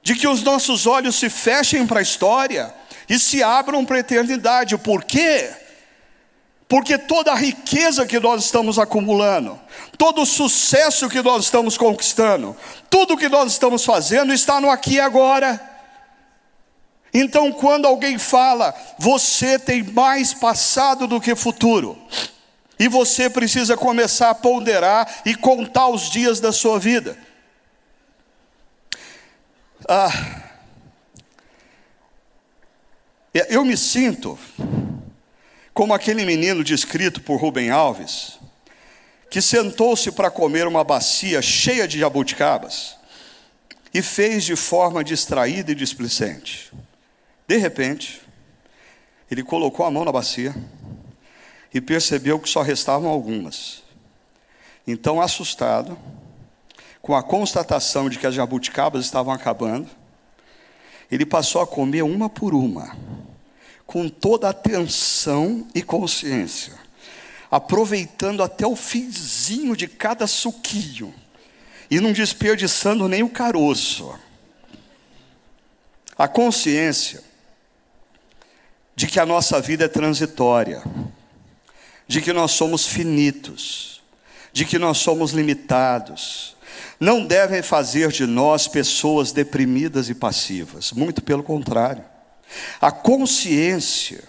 de 0.01 0.15
que 0.15 0.29
os 0.29 0.41
nossos 0.41 0.87
olhos 0.87 1.17
se 1.17 1.29
fechem 1.29 1.85
para 1.85 1.99
a 1.99 2.03
história 2.03 2.73
e 3.09 3.19
se 3.19 3.43
abram 3.43 3.85
para 3.85 3.97
a 3.97 3.99
eternidade. 3.99 4.79
Por 4.79 5.03
quê? 5.03 5.51
Porque 6.69 6.97
toda 6.97 7.33
a 7.33 7.35
riqueza 7.35 8.07
que 8.07 8.21
nós 8.21 8.45
estamos 8.45 8.79
acumulando, 8.79 9.61
todo 9.99 10.23
o 10.23 10.27
sucesso 10.27 11.09
que 11.09 11.21
nós 11.21 11.43
estamos 11.43 11.77
conquistando, 11.77 12.57
tudo 12.89 13.17
que 13.17 13.29
nós 13.29 13.51
estamos 13.51 13.85
fazendo 13.85 14.33
está 14.33 14.61
no 14.61 14.71
aqui 14.71 14.95
e 14.95 15.01
agora. 15.01 15.61
Então, 17.13 17.51
quando 17.51 17.89
alguém 17.89 18.17
fala, 18.17 18.73
você 18.97 19.59
tem 19.59 19.83
mais 19.83 20.33
passado 20.33 21.09
do 21.09 21.21
que 21.21 21.35
futuro, 21.35 22.01
e 22.83 22.89
você 22.89 23.31
precisa 23.31 23.77
começar 23.77 24.31
a 24.31 24.35
ponderar 24.35 25.23
e 25.25 25.37
contar 25.37 25.87
os 25.87 26.11
dias 26.11 26.41
da 26.41 26.51
sua 26.51 26.81
vida. 26.81 27.17
Ah, 29.89 30.11
eu 33.33 33.65
me 33.65 33.77
sinto 33.77 34.37
como 35.73 35.95
aquele 35.95 36.25
menino 36.25 36.65
descrito 36.65 37.21
por 37.21 37.41
Rubem 37.41 37.71
Alves, 37.71 38.41
que 39.31 39.41
sentou-se 39.41 40.11
para 40.11 40.29
comer 40.29 40.67
uma 40.67 40.83
bacia 40.83 41.41
cheia 41.41 41.87
de 41.87 42.01
jabuticabas 42.01 42.97
e 43.95 44.03
fez 44.03 44.43
de 44.43 44.57
forma 44.57 45.05
distraída 45.05 45.71
e 45.71 45.77
displicente. 45.77 46.73
De 47.47 47.57
repente, 47.59 48.21
ele 49.31 49.45
colocou 49.45 49.87
a 49.87 49.91
mão 49.91 50.05
na 50.05 50.11
bacia 50.11 50.53
e 51.73 51.81
percebeu 51.81 52.39
que 52.39 52.49
só 52.49 52.63
restavam 52.63 53.09
algumas. 53.09 53.83
Então, 54.87 55.21
assustado, 55.21 55.97
com 57.01 57.15
a 57.15 57.23
constatação 57.23 58.09
de 58.09 58.19
que 58.19 58.27
as 58.27 58.35
jabuticabas 58.35 59.05
estavam 59.05 59.33
acabando, 59.33 59.89
ele 61.11 61.27
passou 61.27 61.61
a 61.61 61.67
comer 61.67 62.03
uma 62.03 62.29
por 62.29 62.55
uma, 62.55 62.97
com 63.87 64.09
toda 64.09 64.49
atenção 64.49 65.67
e 65.75 65.83
consciência, 65.83 66.75
aproveitando 67.51 68.43
até 68.43 68.67
o 68.67 68.75
finzinho 68.75 69.77
de 69.77 69.87
cada 69.87 70.27
suquinho 70.27 71.15
e 71.91 72.01
não 72.01 72.13
desperdiçando 72.13 73.09
nem 73.09 73.23
o 73.23 73.29
caroço. 73.29 74.19
A 76.17 76.27
consciência 76.27 77.23
de 78.97 79.07
que 79.07 79.21
a 79.21 79.27
nossa 79.27 79.61
vida 79.61 79.85
é 79.85 79.89
transitória, 79.89 80.83
de 82.13 82.21
que 82.21 82.31
nós 82.31 82.51
somos 82.51 82.87
finitos, 82.87 84.03
de 84.53 84.67
que 84.67 84.79
nós 84.79 84.99
somos 84.99 85.33
limitados, 85.33 86.55
não 87.01 87.25
devem 87.25 87.63
fazer 87.63 88.13
de 88.13 88.27
nós 88.27 88.69
pessoas 88.69 89.33
deprimidas 89.33 90.11
e 90.11 90.15
passivas, 90.15 90.93
muito 90.93 91.23
pelo 91.23 91.43
contrário. 91.43 92.05
A 92.79 92.93
consciência 92.93 94.25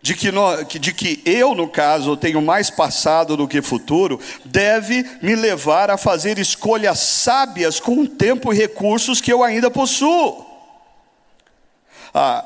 de 0.00 0.14
que, 0.14 0.30
nós, 0.30 0.68
de 0.68 0.94
que 0.94 1.20
eu, 1.24 1.52
no 1.52 1.66
caso, 1.66 2.16
tenho 2.16 2.40
mais 2.40 2.70
passado 2.70 3.36
do 3.36 3.48
que 3.48 3.60
futuro, 3.60 4.20
deve 4.44 5.04
me 5.20 5.34
levar 5.34 5.90
a 5.90 5.98
fazer 5.98 6.38
escolhas 6.38 7.00
sábias 7.00 7.80
com 7.80 8.02
o 8.02 8.08
tempo 8.08 8.52
e 8.52 8.56
recursos 8.56 9.20
que 9.20 9.32
eu 9.32 9.42
ainda 9.42 9.68
possuo. 9.68 10.46
Ah, 12.14 12.44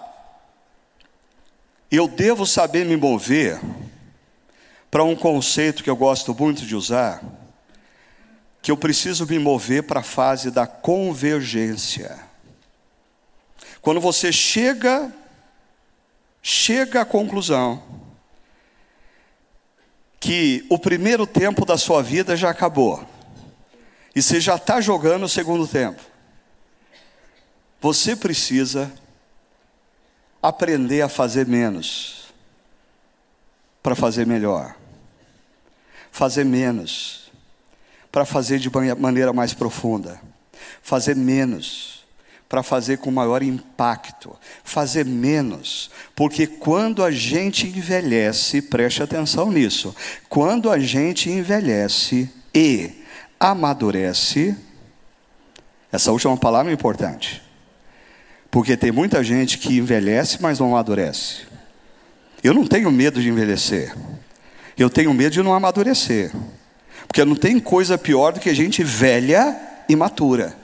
eu 1.90 2.08
devo 2.08 2.46
saber 2.46 2.86
me 2.86 2.96
mover 2.96 3.60
para 4.90 5.04
um 5.04 5.14
conceito 5.14 5.82
que 5.82 5.90
eu 5.90 5.96
gosto 5.96 6.34
muito 6.34 6.64
de 6.64 6.74
usar, 6.74 7.22
que 8.62 8.70
eu 8.70 8.76
preciso 8.76 9.26
me 9.26 9.38
mover 9.38 9.84
para 9.84 10.00
a 10.00 10.04
fase 10.04 10.50
da 10.50 10.66
convergência. 10.66 12.18
Quando 13.80 14.00
você 14.00 14.32
chega 14.32 15.12
chega 16.42 17.02
à 17.02 17.04
conclusão 17.04 17.82
que 20.20 20.64
o 20.70 20.78
primeiro 20.78 21.26
tempo 21.26 21.64
da 21.64 21.76
sua 21.76 22.02
vida 22.02 22.36
já 22.36 22.50
acabou, 22.50 23.06
e 24.14 24.22
você 24.22 24.40
já 24.40 24.56
está 24.56 24.80
jogando 24.80 25.24
o 25.24 25.28
segundo 25.28 25.66
tempo, 25.66 26.02
você 27.80 28.16
precisa 28.16 28.92
aprender 30.42 31.02
a 31.02 31.08
fazer 31.08 31.46
menos, 31.46 32.32
para 33.82 33.94
fazer 33.94 34.26
melhor, 34.26 34.74
fazer 36.18 36.42
menos, 36.42 37.30
para 38.10 38.24
fazer 38.24 38.58
de 38.58 38.68
maneira 38.98 39.32
mais 39.32 39.54
profunda, 39.54 40.20
fazer 40.82 41.14
menos 41.14 41.96
para 42.48 42.62
fazer 42.62 42.96
com 42.96 43.10
maior 43.10 43.42
impacto, 43.42 44.34
fazer 44.64 45.04
menos, 45.04 45.90
porque 46.16 46.46
quando 46.46 47.04
a 47.04 47.10
gente 47.10 47.66
envelhece, 47.66 48.62
preste 48.62 49.02
atenção 49.02 49.52
nisso, 49.52 49.94
quando 50.30 50.70
a 50.70 50.78
gente 50.78 51.28
envelhece 51.28 52.30
e 52.54 53.04
amadurece, 53.38 54.56
essa 55.92 56.10
última 56.10 56.38
palavra 56.38 56.72
é 56.72 56.74
importante, 56.74 57.42
porque 58.50 58.78
tem 58.78 58.90
muita 58.90 59.22
gente 59.22 59.58
que 59.58 59.76
envelhece, 59.76 60.38
mas 60.40 60.58
não 60.58 60.68
amadurece. 60.68 61.46
Eu 62.42 62.54
não 62.54 62.66
tenho 62.66 62.90
medo 62.90 63.20
de 63.20 63.28
envelhecer, 63.28 63.94
eu 64.82 64.90
tenho 64.90 65.12
medo 65.12 65.32
de 65.32 65.42
não 65.42 65.54
amadurecer, 65.54 66.32
porque 67.06 67.24
não 67.24 67.34
tem 67.34 67.58
coisa 67.58 67.98
pior 67.98 68.32
do 68.32 68.40
que 68.40 68.54
gente 68.54 68.82
velha 68.82 69.56
e 69.88 69.96
matura. 69.96 70.56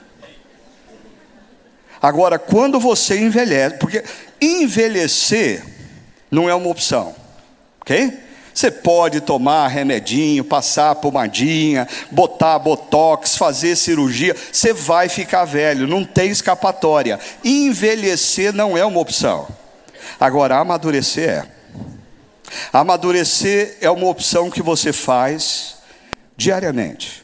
Agora, 2.01 2.37
quando 2.37 2.79
você 2.79 3.17
envelhece, 3.17 3.77
porque 3.77 4.03
envelhecer 4.39 5.63
não 6.29 6.49
é 6.49 6.53
uma 6.53 6.69
opção, 6.69 7.15
ok? 7.81 8.25
Você 8.53 8.71
pode 8.71 9.19
tomar 9.19 9.67
remedinho, 9.67 10.41
passar 10.43 10.95
pomadinha, 10.95 11.85
botar 12.09 12.57
botox, 12.57 13.35
fazer 13.35 13.75
cirurgia, 13.75 14.33
você 14.49 14.71
vai 14.71 15.09
ficar 15.09 15.43
velho, 15.43 15.85
não 15.85 16.05
tem 16.05 16.31
escapatória. 16.31 17.19
Envelhecer 17.43 18.53
não 18.53 18.77
é 18.77 18.85
uma 18.85 18.99
opção. 19.01 19.45
Agora, 20.17 20.57
amadurecer 20.57 21.29
é. 21.29 21.54
Amadurecer 22.71 23.77
é 23.81 23.89
uma 23.89 24.07
opção 24.07 24.49
que 24.49 24.61
você 24.61 24.93
faz 24.93 25.77
diariamente, 26.37 27.23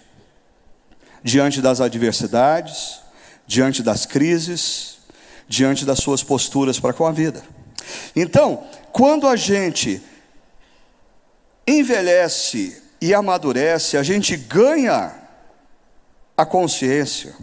diante 1.24 1.62
das 1.62 1.82
adversidades, 1.82 3.00
diante 3.46 3.84
das 3.84 4.06
crises, 4.06 4.98
diante 5.48 5.86
das 5.86 6.00
suas 6.00 6.24
posturas 6.24 6.80
para 6.80 6.94
com 6.94 7.06
a 7.06 7.12
vida. 7.12 7.44
Então, 8.16 8.64
quando 8.92 9.28
a 9.28 9.36
gente 9.36 10.02
envelhece 11.68 12.82
e 13.02 13.14
amadurece, 13.14 13.98
a 13.98 14.04
gente 14.04 14.36
ganha 14.36 15.14
a 16.38 16.46
consciência 16.46 17.36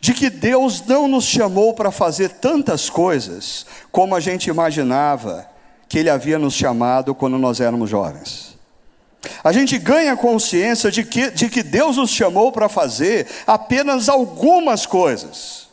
de 0.00 0.12
que 0.12 0.28
Deus 0.28 0.84
não 0.84 1.06
nos 1.06 1.24
chamou 1.24 1.74
para 1.74 1.92
fazer 1.92 2.30
tantas 2.30 2.90
coisas 2.90 3.64
como 3.92 4.16
a 4.16 4.20
gente 4.20 4.50
imaginava 4.50 5.48
que 5.92 5.98
Ele 5.98 6.08
havia 6.08 6.38
nos 6.38 6.54
chamado 6.54 7.14
quando 7.14 7.36
nós 7.36 7.60
éramos 7.60 7.90
jovens. 7.90 8.56
A 9.44 9.52
gente 9.52 9.76
ganha 9.76 10.16
consciência 10.16 10.90
de 10.90 11.04
que, 11.04 11.30
de 11.30 11.50
que 11.50 11.62
Deus 11.62 11.98
nos 11.98 12.10
chamou 12.10 12.50
para 12.50 12.66
fazer 12.66 13.26
apenas 13.46 14.08
algumas 14.08 14.86
coisas. 14.86 15.68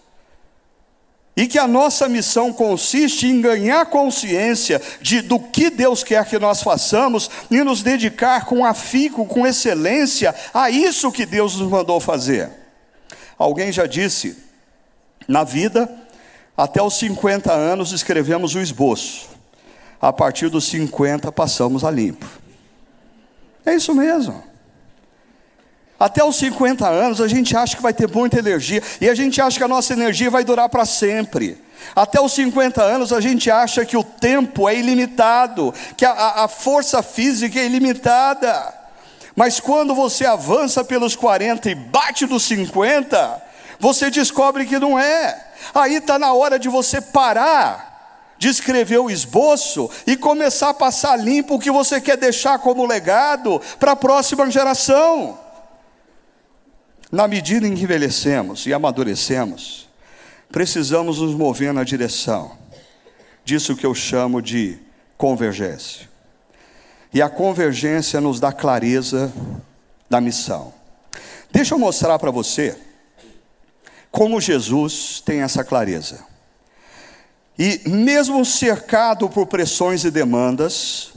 E 1.38 1.48
que 1.48 1.58
a 1.58 1.66
nossa 1.66 2.10
missão 2.10 2.52
consiste 2.52 3.28
em 3.28 3.40
ganhar 3.40 3.86
consciência 3.86 4.82
de, 5.00 5.22
do 5.22 5.40
que 5.40 5.70
Deus 5.70 6.04
quer 6.04 6.26
que 6.26 6.38
nós 6.38 6.62
façamos 6.62 7.32
e 7.50 7.64
nos 7.64 7.82
dedicar 7.82 8.44
com 8.44 8.66
afinco, 8.66 9.26
com 9.26 9.48
excelência 9.48 10.36
a 10.54 10.70
isso 10.70 11.14
que 11.14 11.26
Deus 11.26 11.56
nos 11.56 11.70
mandou 11.70 11.98
fazer. 12.02 12.50
Alguém 13.38 13.72
já 13.72 13.86
disse, 13.86 14.36
na 15.26 15.46
vida, 15.46 15.90
até 16.58 16.84
os 16.84 16.96
50 16.96 17.54
anos 17.54 17.94
escrevemos 17.94 18.54
o 18.54 18.60
esboço, 18.60 19.39
a 20.02 20.14
partir 20.14 20.50
dos 20.50 20.66
50 20.66 21.32
passamos 21.32 21.84
a 21.84 21.92
limpo. 21.92 22.26
É 23.66 23.74
isso 23.74 23.94
mesmo. 23.94 24.44
Até 26.00 26.24
os 26.24 26.38
50 26.38 26.88
anos 26.88 27.20
a 27.20 27.28
gente 27.28 27.56
acha 27.58 27.76
que 27.76 27.84
vai 27.84 27.94
ter 27.94 28.08
muita 28.08 28.40
energia 28.40 28.82
e 29.02 29.10
a 29.10 29.14
gente 29.14 29.42
acha 29.42 29.58
que 29.58 29.64
a 29.64 29.68
nossa 29.68 29.92
energia 29.92 30.30
vai 30.30 30.46
durar 30.46 30.70
para 30.70 30.86
sempre. 30.86 31.62
Até 31.94 32.22
os 32.22 32.32
50 32.34 32.82
anos 32.82 33.12
a 33.12 33.20
gente 33.20 33.52
acha 33.52 33.84
que 33.84 33.98
o 33.98 34.04
tempo 34.04 34.70
é 34.70 34.76
ilimitado, 34.76 35.74
que 35.98 36.06
a, 36.06 36.44
a, 36.44 36.48
força 36.48 37.04
física 37.04 37.60
é 37.60 37.66
ilimitada. 37.66 38.74
Mas 39.36 39.60
quando 39.60 39.94
você 39.94 40.26
avança 40.26 40.84
pelos 40.84 41.16
40 41.16 41.70
e 41.70 41.76
bate 41.76 42.26
nos 42.26 42.44
50, 42.44 43.44
você 43.78 44.10
descobre 44.10 44.66
que 44.66 44.80
não 44.80 44.98
é. 44.98 45.48
Aí 45.74 45.96
está 45.96 46.18
na 46.18 46.32
hora 46.32 46.58
de 46.58 46.70
você 46.70 47.02
parar 47.02 47.89
de 48.40 48.48
escrever 48.48 48.98
o 48.98 49.12
esboço 49.12 49.92
e 50.08 50.18
começar 50.18 50.70
a 50.70 50.74
passar 50.74 51.18
limpo 51.18 51.56
o 51.56 51.60
que 51.60 51.70
você 51.70 52.00
quer 52.00 52.18
deixar 52.18 52.58
como 52.58 52.86
legado 52.88 53.62
para 53.78 53.92
a 53.92 53.96
próxima 53.96 54.50
geração. 54.50 55.38
Na 57.12 57.28
medida 57.28 57.68
em 57.68 57.76
que 57.76 57.84
envelhecemos 57.84 58.66
e 58.66 58.74
amadurecemos, 58.74 59.90
precisamos 60.52 61.20
nos 61.20 61.36
mover 61.36 61.74
na 61.74 61.84
direção 61.84 62.58
disso 63.44 63.76
que 63.76 63.86
eu 63.86 63.96
chamo 63.96 64.42
de 64.42 64.78
convergência. 65.18 66.08
E 67.12 67.22
a 67.22 67.28
convergência 67.28 68.22
nos 68.22 68.40
dá 68.40 68.54
clareza 68.54 69.34
da 70.10 70.22
missão. 70.22 70.72
Deixa 71.52 71.74
eu 71.74 71.80
mostrar 71.80 72.20
para 72.20 72.30
você 72.30 72.78
como 74.12 74.40
Jesus 74.40 75.22
tem 75.26 75.42
essa 75.42 75.64
clareza. 75.64 76.24
E 77.60 77.82
mesmo 77.90 78.46
cercado 78.46 79.28
por 79.28 79.46
pressões 79.46 80.06
e 80.06 80.10
demandas, 80.10 81.12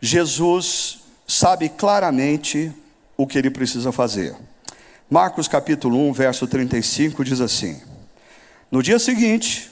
Jesus 0.00 1.00
sabe 1.26 1.68
claramente 1.68 2.72
o 3.16 3.26
que 3.26 3.36
ele 3.36 3.50
precisa 3.50 3.90
fazer. 3.90 4.36
Marcos 5.10 5.48
capítulo 5.48 5.98
1, 6.10 6.12
verso 6.12 6.46
35 6.46 7.24
diz 7.24 7.40
assim: 7.40 7.82
No 8.70 8.80
dia 8.80 9.00
seguinte, 9.00 9.68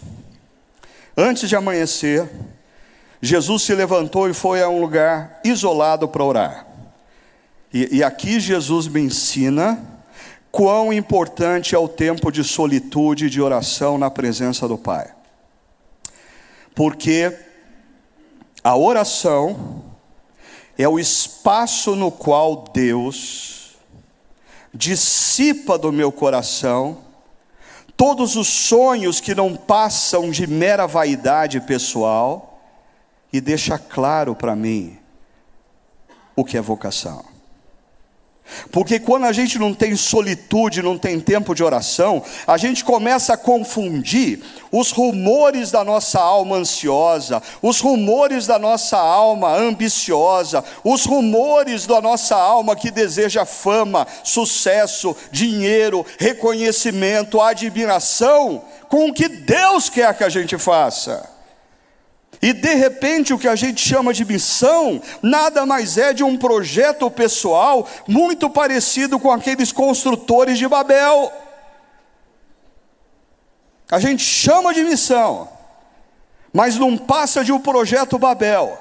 antes 1.16 1.48
de 1.48 1.54
amanhecer, 1.54 2.28
Jesus 3.22 3.62
se 3.62 3.76
levantou 3.76 4.28
e 4.28 4.34
foi 4.34 4.60
a 4.60 4.68
um 4.68 4.80
lugar 4.80 5.38
isolado 5.44 6.08
para 6.08 6.24
orar. 6.24 6.66
E, 7.72 7.98
e 7.98 8.02
aqui 8.02 8.40
Jesus 8.40 8.88
me 8.88 9.02
ensina 9.02 9.80
quão 10.50 10.92
importante 10.92 11.76
é 11.76 11.78
o 11.78 11.86
tempo 11.86 12.32
de 12.32 12.42
solitude 12.42 13.26
e 13.26 13.30
de 13.30 13.40
oração 13.40 13.96
na 13.96 14.10
presença 14.10 14.66
do 14.66 14.76
Pai. 14.76 15.14
Porque 16.74 17.36
a 18.62 18.76
oração 18.76 19.84
é 20.76 20.88
o 20.88 20.98
espaço 20.98 21.94
no 21.94 22.10
qual 22.10 22.64
Deus 22.72 23.76
dissipa 24.72 25.78
do 25.78 25.92
meu 25.92 26.10
coração 26.10 26.98
todos 27.96 28.34
os 28.36 28.48
sonhos 28.48 29.20
que 29.20 29.34
não 29.34 29.54
passam 29.54 30.30
de 30.30 30.46
mera 30.46 30.86
vaidade 30.86 31.60
pessoal 31.60 32.60
e 33.32 33.40
deixa 33.40 33.78
claro 33.78 34.34
para 34.34 34.56
mim 34.56 34.98
o 36.34 36.44
que 36.44 36.56
é 36.56 36.60
vocação. 36.60 37.33
Porque 38.74 38.98
quando 38.98 39.26
a 39.26 39.32
gente 39.32 39.56
não 39.56 39.72
tem 39.72 39.94
solitude, 39.94 40.82
não 40.82 40.98
tem 40.98 41.20
tempo 41.20 41.54
de 41.54 41.62
oração, 41.62 42.20
a 42.44 42.56
gente 42.56 42.84
começa 42.84 43.34
a 43.34 43.36
confundir 43.36 44.42
os 44.72 44.90
rumores 44.90 45.70
da 45.70 45.84
nossa 45.84 46.18
alma 46.18 46.56
ansiosa, 46.56 47.40
os 47.62 47.78
rumores 47.78 48.48
da 48.48 48.58
nossa 48.58 48.98
alma 48.98 49.56
ambiciosa, 49.56 50.64
os 50.82 51.04
rumores 51.04 51.86
da 51.86 52.00
nossa 52.00 52.34
alma 52.34 52.74
que 52.74 52.90
deseja 52.90 53.44
fama, 53.44 54.08
sucesso, 54.24 55.16
dinheiro, 55.30 56.04
reconhecimento, 56.18 57.40
admiração, 57.40 58.64
com 58.88 59.08
o 59.08 59.14
que 59.14 59.28
Deus 59.28 59.88
quer 59.88 60.12
que 60.18 60.24
a 60.24 60.28
gente 60.28 60.58
faça. 60.58 61.33
E 62.40 62.52
de 62.52 62.74
repente 62.74 63.32
o 63.32 63.38
que 63.38 63.48
a 63.48 63.56
gente 63.56 63.86
chama 63.86 64.12
de 64.12 64.24
missão 64.24 65.00
nada 65.22 65.64
mais 65.64 65.96
é 65.96 66.12
de 66.12 66.22
um 66.22 66.36
projeto 66.36 67.10
pessoal 67.10 67.88
muito 68.06 68.50
parecido 68.50 69.18
com 69.18 69.30
aqueles 69.30 69.72
construtores 69.72 70.58
de 70.58 70.68
Babel. 70.68 71.32
A 73.90 73.98
gente 73.98 74.24
chama 74.24 74.72
de 74.74 74.82
missão, 74.82 75.48
mas 76.52 76.76
não 76.76 76.96
passa 76.96 77.44
de 77.44 77.52
um 77.52 77.60
projeto 77.60 78.18
Babel. 78.18 78.78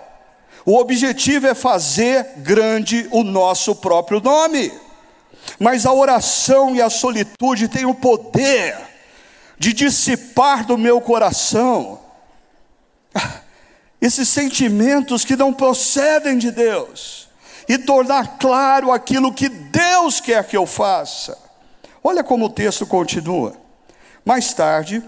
O 0.65 0.77
objetivo 0.77 1.47
é 1.47 1.53
fazer 1.53 2.25
grande 2.37 3.07
o 3.11 3.23
nosso 3.23 3.75
próprio 3.75 4.21
nome. 4.21 4.71
Mas 5.59 5.85
a 5.85 5.93
oração 5.93 6.73
e 6.73 6.81
a 6.81 6.89
solitude 6.89 7.67
têm 7.67 7.85
o 7.85 7.93
poder 7.93 8.77
de 9.59 9.73
dissipar 9.73 10.65
do 10.65 10.77
meu 10.77 11.01
coração 11.01 11.99
esses 14.03 14.27
sentimentos 14.27 15.23
que 15.23 15.33
não 15.33 15.53
procedem 15.53 16.37
de 16.37 16.51
Deus 16.51 17.29
e 17.69 17.77
tornar 17.77 18.37
claro 18.37 18.91
aquilo 18.91 19.33
que 19.33 19.47
Deus 19.47 20.19
quer 20.19 20.45
que 20.45 20.57
eu 20.57 20.65
faça. 20.65 21.37
Olha 22.03 22.21
como 22.21 22.47
o 22.47 22.49
texto 22.49 22.85
continua. 22.85 23.55
Mais 24.25 24.53
tarde, 24.53 25.01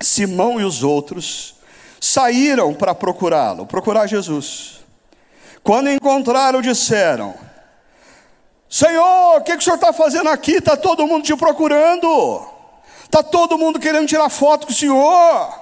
Simão 0.00 0.60
e 0.60 0.64
os 0.64 0.82
outros 0.82 1.54
saíram 2.00 2.74
para 2.74 2.92
procurá-lo, 2.92 3.66
procurar 3.66 4.08
Jesus. 4.08 4.80
Quando 5.62 5.88
encontraram, 5.88 6.60
disseram: 6.60 7.36
Senhor, 8.68 9.36
o 9.36 9.42
que, 9.42 9.52
que 9.52 9.58
o 9.58 9.62
senhor 9.62 9.76
está 9.76 9.92
fazendo 9.92 10.28
aqui? 10.28 10.56
Está 10.56 10.76
todo 10.76 11.06
mundo 11.06 11.22
te 11.22 11.36
procurando, 11.36 12.44
está 13.04 13.22
todo 13.22 13.56
mundo 13.56 13.78
querendo 13.78 14.08
tirar 14.08 14.28
foto 14.28 14.66
com 14.66 14.72
o 14.72 14.76
senhor. 14.76 15.61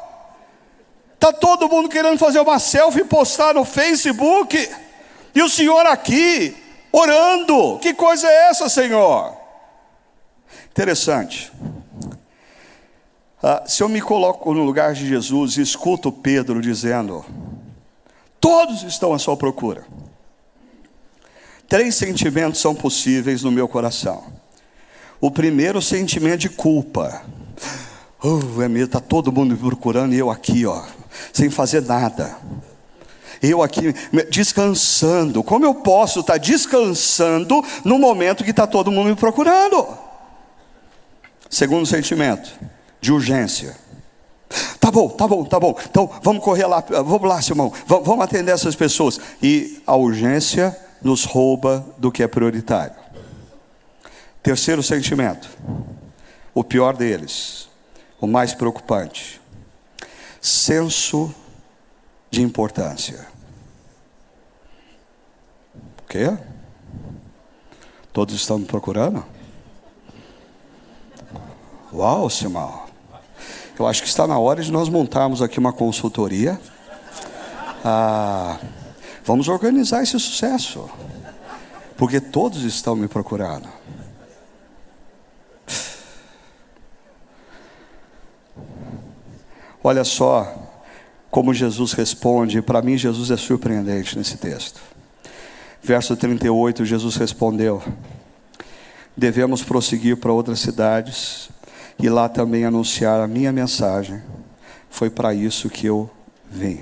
Está 1.21 1.35
todo 1.35 1.69
mundo 1.69 1.87
querendo 1.87 2.17
fazer 2.17 2.41
uma 2.41 2.59
selfie 2.59 3.01
e 3.01 3.05
postar 3.05 3.53
no 3.53 3.63
Facebook. 3.63 4.57
E 5.35 5.43
o 5.43 5.51
Senhor 5.51 5.85
aqui, 5.85 6.57
orando. 6.91 7.79
Que 7.79 7.93
coisa 7.93 8.27
é 8.27 8.49
essa, 8.49 8.71
Senhor? 8.71 9.37
Interessante. 10.71 11.53
Ah, 13.43 13.65
se 13.67 13.83
eu 13.83 13.89
me 13.91 14.01
coloco 14.01 14.55
no 14.55 14.65
lugar 14.65 14.95
de 14.95 15.07
Jesus 15.07 15.59
e 15.59 15.61
escuto 15.61 16.11
Pedro 16.11 16.59
dizendo: 16.63 17.23
Todos 18.41 18.83
estão 18.83 19.13
à 19.13 19.19
sua 19.19 19.37
procura. 19.37 19.85
Três 21.69 21.97
sentimentos 21.97 22.63
são 22.63 22.75
possíveis 22.75 23.43
no 23.43 23.53
meu 23.53 23.69
coração. 23.69 24.25
O 25.21 25.31
primeiro, 25.31 25.83
sentimento 25.83 26.39
de 26.39 26.49
culpa. 26.49 27.23
Oh, 28.23 28.63
é 28.63 28.79
está 28.79 29.01
todo 29.01 29.31
mundo 29.31 29.53
me 29.53 29.59
procurando 29.59 30.15
e 30.15 30.19
eu 30.19 30.31
aqui, 30.31 30.65
ó, 30.65 30.83
sem 31.33 31.51
fazer 31.51 31.83
nada. 31.83 32.37
Eu 33.43 33.63
aqui 33.63 33.95
descansando. 34.29 35.43
Como 35.43 35.65
eu 35.65 35.75
posso 35.75 36.21
estar 36.21 36.39
descansando 36.39 37.65
no 37.85 37.99
momento 37.99 38.45
que 38.45 38.51
está 38.51 38.67
todo 38.67 38.93
mundo 38.93 39.09
me 39.09 39.17
procurando? 39.17 39.87
Segundo 41.49 41.87
sentimento, 41.87 42.51
de 43.01 43.13
urgência. 43.13 43.77
Tá 44.79 44.91
bom, 44.91 45.09
tá 45.09 45.27
bom, 45.27 45.45
tá 45.45 45.59
bom. 45.59 45.75
Então 45.89 46.11
vamos 46.23 46.45
correr 46.45 46.67
lá, 46.67 46.81
vamos 46.81 47.29
lá, 47.29 47.41
Simão. 47.41 47.73
Vamos 47.87 48.21
atender 48.21 48.53
essas 48.53 48.75
pessoas. 48.75 49.19
E 49.43 49.83
a 49.87 49.97
urgência 49.97 50.77
nos 51.03 51.25
rouba 51.25 51.87
do 51.97 52.13
que 52.13 52.23
é 52.23 52.29
prioritário. 52.29 52.97
Terceiro 54.43 54.83
sentimento, 54.83 55.49
o 56.55 56.65
pior 56.65 56.97
deles, 56.97 57.69
o 58.21 58.27
mais 58.27 58.55
preocupante 58.55 59.40
senso 60.41 61.35
de 62.31 62.43
importância. 62.43 63.27
O 66.03 66.09
quê? 66.09 66.37
Todos 68.13 68.35
estão 68.35 68.63
procurando? 68.63 69.25
Uau, 71.93 72.31
Simão. 72.31 72.85
Eu 73.79 73.87
acho 73.87 74.03
que 74.03 74.09
está 74.09 74.27
na 74.27 74.39
hora 74.39 74.63
de 74.63 74.71
nós 74.71 74.89
montarmos 74.89 75.43
aqui 75.43 75.59
uma 75.59 75.73
consultoria. 75.73 76.61
Ah, 77.85 78.59
vamos 79.25 79.49
organizar 79.49 80.03
esse 80.03 80.19
sucesso. 80.19 80.89
Porque 81.97 82.21
todos 82.21 82.63
estão 82.63 82.95
me 82.95 83.09
procurando. 83.09 83.80
Olha 89.83 90.05
só 90.05 90.71
como 91.31 91.55
Jesus 91.55 91.93
responde, 91.93 92.61
para 92.61 92.83
mim 92.83 92.99
Jesus 92.99 93.31
é 93.31 93.37
surpreendente 93.37 94.19
nesse 94.19 94.37
texto. 94.37 94.81
Verso 95.83 96.17
38, 96.17 96.85
Jesus 96.85 97.17
respondeu: 97.17 97.83
Devemos 99.17 99.63
prosseguir 99.63 100.17
para 100.17 100.33
outras 100.33 100.61
cidades 100.61 101.49
e 101.99 102.09
lá 102.09 102.29
também 102.29 102.65
anunciar 102.65 103.21
a 103.21 103.27
minha 103.27 103.53
mensagem. 103.53 104.23
Foi 104.91 105.09
para 105.09 105.33
isso 105.33 105.71
que 105.71 105.87
eu 105.87 106.11
vim. 106.51 106.81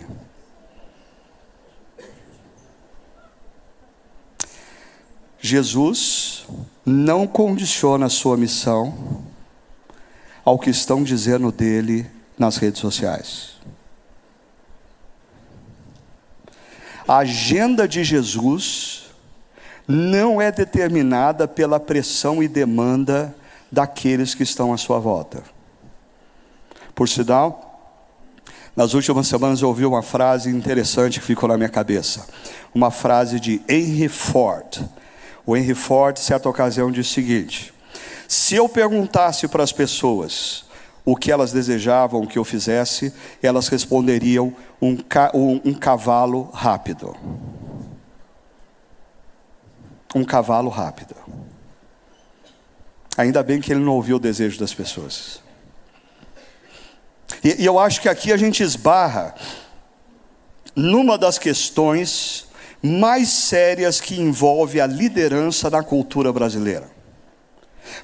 Jesus 5.41 6.47
não 6.85 7.27
condiciona 7.27 8.07
a 8.07 8.11
sua 8.11 8.37
missão 8.37 9.23
ao 10.45 10.59
que 10.59 10.71
estão 10.71 11.05
dizendo 11.05 11.53
dele 11.53 12.18
nas 12.39 12.57
redes 12.57 12.81
sociais. 12.81 13.59
A 17.07 17.19
agenda 17.19 17.89
de 17.89 18.05
Jesus 18.05 19.05
não 19.87 20.41
é 20.41 20.53
determinada 20.53 21.49
pela 21.49 21.81
pressão 21.81 22.43
e 22.43 22.49
demanda 22.49 23.35
daqueles 23.73 24.35
que 24.35 24.43
estão 24.43 24.73
à 24.73 24.77
sua 24.77 24.99
volta. 24.99 25.43
Por 26.95 27.09
sinal, 27.09 27.69
nas 28.77 28.93
últimas 28.93 29.27
semanas 29.27 29.63
eu 29.63 29.69
ouvi 29.69 29.87
uma 29.87 30.03
frase 30.03 30.51
interessante 30.51 31.19
que 31.19 31.27
ficou 31.27 31.49
na 31.49 31.57
minha 31.57 31.69
cabeça. 31.69 32.27
Uma 32.75 32.91
frase 32.91 33.41
de 33.41 33.63
Henry 33.69 34.09
Ford. 34.09 34.87
O 35.47 35.57
Henry 35.57 35.75
Ford, 35.75 36.19
certa 36.19 36.49
ocasião, 36.49 36.93
disse 36.93 37.11
o 37.11 37.15
seguinte: 37.15 37.75
Se 38.29 38.55
eu 38.55 38.69
perguntasse 38.69 39.49
para 39.49 39.65
as 39.65 39.73
pessoas 39.73 40.68
o 41.11 41.17
que 41.17 41.33
elas 41.33 41.53
desejavam 41.53 42.27
que 42.27 42.39
eu 42.39 42.45
fizesse, 42.45 43.15
elas 43.43 43.69
responderiam: 43.69 44.55
um, 44.81 44.95
ca 44.95 45.31
um, 45.33 45.59
um 45.65 45.73
cavalo 45.73 46.51
rápido. 46.53 47.17
Um 50.15 50.23
cavalo 50.23 50.69
rápido. 50.69 51.17
Ainda 53.17 53.43
bem 53.43 53.59
que 53.59 53.73
ele 53.73 53.81
não 53.81 53.93
ouviu 53.93 54.17
o 54.17 54.21
desejo 54.21 54.61
das 54.61 54.75
pessoas. 54.75 55.43
E, 57.43 57.63
e 57.63 57.65
eu 57.65 57.79
acho 57.79 58.03
que 58.03 58.09
aqui 58.11 58.31
a 58.31 58.37
gente 58.37 58.63
esbarra 58.63 59.35
numa 60.77 61.17
das 61.17 61.39
questões 61.39 62.49
mais 62.83 63.31
sérias 63.31 63.99
que 63.99 64.21
envolve 64.21 64.79
a 64.79 64.87
liderança 64.87 65.71
na 65.71 65.83
cultura 65.83 66.31
brasileira. 66.35 66.98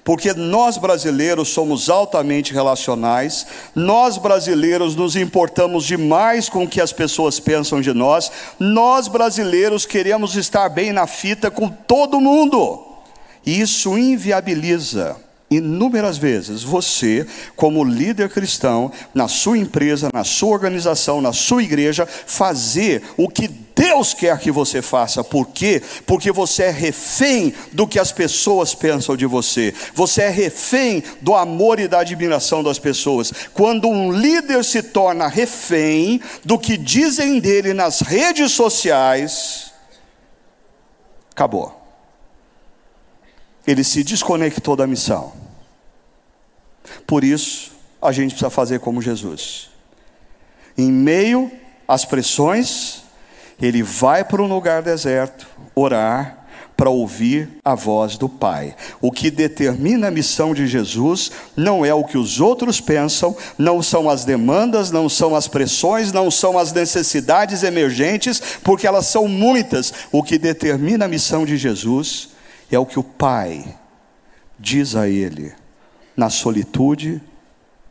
Porque 0.03 0.33
nós 0.33 0.77
brasileiros 0.77 1.49
somos 1.49 1.89
altamente 1.89 2.53
relacionais, 2.53 3.47
nós 3.75 4.19
brasileiros 4.19 4.95
nos 4.95 5.17
importamos 5.17 5.85
demais 5.85 6.49
com 6.49 6.65
o 6.65 6.69
que 6.69 6.81
as 6.81 6.93
pessoas 6.93 7.41
pensam 7.41 7.81
de 7.81 7.93
nós, 7.93 8.31
nós 8.59 9.09
brasileiros 9.09 9.87
queremos 9.87 10.37
estar 10.37 10.69
bem 10.69 10.93
na 10.93 11.07
fita 11.07 11.51
com 11.51 11.69
todo 11.69 12.21
mundo, 12.21 12.85
e 13.45 13.61
isso 13.61 13.99
inviabiliza 13.99 15.24
inúmeras 15.57 16.19
vezes 16.19 16.63
você, 16.63 17.27
como 17.57 17.85
líder 17.85 18.29
cristão, 18.29 18.91
na 19.15 19.29
sua 19.29 19.59
empresa, 19.59 20.11
na 20.13 20.25
sua 20.25 20.51
organização, 20.51 21.21
na 21.21 21.33
sua 21.33 21.63
igreja, 21.63 22.07
fazer 22.07 23.03
o 23.17 23.29
que 23.29 23.49
Deus 23.49 24.15
quer 24.15 24.39
que 24.39 24.51
você 24.51 24.81
faça. 24.81 25.25
Por 25.25 25.49
quê? 25.49 25.83
Porque 26.07 26.31
você 26.31 26.65
é 26.65 26.71
refém 26.71 27.53
do 27.73 27.87
que 27.87 27.99
as 27.99 28.13
pessoas 28.13 28.75
pensam 28.75 29.17
de 29.17 29.27
você. 29.27 29.75
Você 29.95 30.23
é 30.23 30.29
refém 30.29 31.03
do 31.21 31.35
amor 31.35 31.81
e 31.81 31.89
da 31.89 32.01
admiração 32.01 32.63
das 32.63 32.79
pessoas. 32.79 33.33
Quando 33.53 33.89
um 33.89 34.13
líder 34.13 34.65
se 34.65 34.83
torna 34.83 35.27
refém 35.27 36.21
do 36.45 36.59
que 36.59 36.77
dizem 36.77 37.41
dele 37.41 37.75
nas 37.75 38.01
redes 38.01 38.53
sociais, 38.53 39.73
acabou 41.33 41.85
ele 43.67 43.83
se 43.83 44.05
desconectou 44.05 44.77
da 44.77 44.87
missão. 44.87 45.44
Por 47.07 47.25
isso, 47.25 47.73
a 48.01 48.13
gente 48.13 48.31
precisa 48.31 48.51
fazer 48.51 48.81
como 48.81 49.01
Jesus. 49.01 49.71
Em 50.77 50.91
meio 50.91 51.51
às 51.87 52.05
pressões, 52.05 53.03
ele 53.61 53.83
vai 53.83 54.25
para 54.25 54.43
um 54.43 54.47
lugar 54.47 54.83
deserto, 54.83 55.47
orar, 55.75 56.45
para 56.77 56.91
ouvir 56.91 57.49
a 57.65 57.75
voz 57.75 58.19
do 58.19 58.29
Pai. 58.29 58.75
O 59.01 59.13
que 59.13 59.31
determina 59.31 60.09
a 60.09 60.11
missão 60.11 60.53
de 60.53 60.67
Jesus 60.67 61.31
não 61.57 61.85
é 61.85 61.95
o 61.95 62.05
que 62.05 62.19
os 62.19 62.41
outros 62.41 62.81
pensam, 62.81 63.37
não 63.57 63.81
são 63.81 64.11
as 64.11 64.25
demandas, 64.25 64.91
não 64.91 65.09
são 65.09 65.37
as 65.37 65.47
pressões, 65.47 66.13
não 66.13 66.31
são 66.31 66.59
as 66.59 66.73
necessidades 66.73 67.63
emergentes, 67.63 68.43
porque 68.63 68.87
elas 68.87 69.07
são 69.07 69.29
muitas. 69.29 69.93
O 70.11 70.23
que 70.23 70.37
determina 70.37 71.05
a 71.05 71.09
missão 71.09 71.47
de 71.47 71.57
Jesus 71.57 72.31
é 72.71 72.79
o 72.79 72.87
que 72.87 72.99
o 72.99 73.05
Pai 73.05 73.65
diz 74.59 74.97
a 74.97 75.09
ele 75.09 75.53
na 76.17 76.31
solitude 76.31 77.21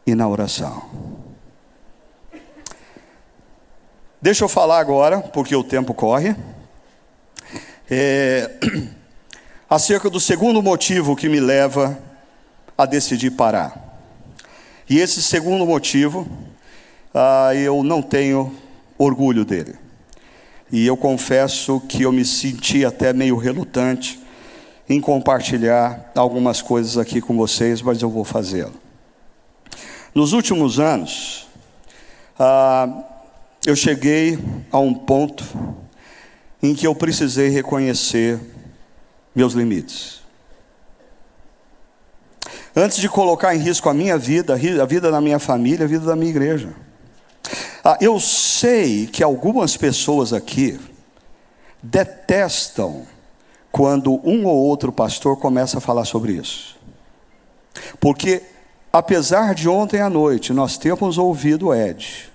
e 0.06 0.16
na 0.16 0.28
oração. 0.28 0.84
Deixa 4.22 4.46
eu 4.46 4.50
falar 4.50 4.80
agora, 4.80 5.20
porque 5.20 5.56
o 5.56 5.64
tempo 5.64 5.94
corre, 5.94 6.36
é, 7.92 8.50
acerca 9.70 10.10
do 10.10 10.20
segundo 10.20 10.62
motivo 10.62 11.16
que 11.16 11.28
me 11.28 11.42
leva 11.42 12.00
a 12.78 12.86
decidir 12.86 13.32
parar. 13.32 14.00
E 14.90 14.98
esse 14.98 15.22
segundo 15.22 15.66
motivo, 15.66 16.28
ah, 17.14 17.54
eu 17.54 17.84
não 17.84 18.02
tenho 18.02 18.56
orgulho 18.98 19.44
dele. 19.44 19.76
E 20.72 20.88
eu 20.88 20.96
confesso 20.96 21.82
que 21.82 22.04
eu 22.04 22.12
me 22.12 22.24
senti 22.24 22.86
até 22.86 23.12
meio 23.12 23.36
relutante 23.36 24.23
em 24.90 25.00
compartilhar 25.00 26.12
algumas 26.16 26.62
coisas 26.62 26.98
aqui 26.98 27.22
com 27.22 27.36
vocês, 27.38 27.82
mas 27.82 28.02
eu 28.02 28.10
vou 28.10 28.24
fazê-lo. 28.24 28.74
Nos 30.14 30.34
últimos 30.34 30.80
anos, 30.80 31.48
ah, 32.38 33.04
eu 33.66 33.76
cheguei 33.76 34.38
a 34.72 34.80
um 34.80 34.94
ponto 34.94 35.44
em 36.62 36.76
que 36.76 36.86
eu 36.86 36.94
precisei 36.94 37.50
reconhecer 37.50 38.40
meus 39.34 39.54
limites. 39.54 40.22
Antes 42.76 42.98
de 42.98 43.08
colocar 43.08 43.56
em 43.56 43.60
risco 43.60 43.88
a 43.88 43.94
minha 43.94 44.18
vida, 44.18 44.54
a 44.54 44.86
vida 44.86 45.12
da 45.12 45.22
minha 45.22 45.40
família, 45.40 45.86
a 45.86 45.88
vida 45.88 46.06
da 46.06 46.16
minha 46.16 46.32
igreja. 46.32 46.70
Ah, 47.84 47.98
eu 48.02 48.20
sei 48.20 49.08
que 49.08 49.24
algumas 49.24 49.78
pessoas 49.78 50.34
aqui 50.34 50.80
detestam 51.82 53.06
quando 53.74 54.22
um 54.24 54.46
ou 54.46 54.56
outro 54.56 54.92
pastor 54.92 55.36
começa 55.38 55.80
a 55.80 55.82
falar 55.82 56.06
sobre 56.06 56.34
isso. 56.34 56.78
Porque, 58.00 58.44
apesar 58.94 59.56
de 59.56 59.68
ontem 59.68 60.00
à 60.00 60.12
noite 60.12 60.54
nós 60.54 60.78
termos 60.78 61.18
ouvido 61.18 61.70
o 61.70 61.74
Ed, 61.74 62.32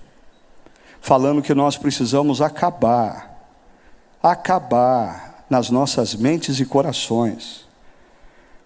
falando 0.99 1.41
que 1.41 1.53
nós 1.53 1.77
precisamos 1.77 2.41
acabar, 2.41 3.41
acabar 4.21 5.45
nas 5.49 5.69
nossas 5.69 6.13
mentes 6.13 6.59
e 6.59 6.65
corações 6.65 7.65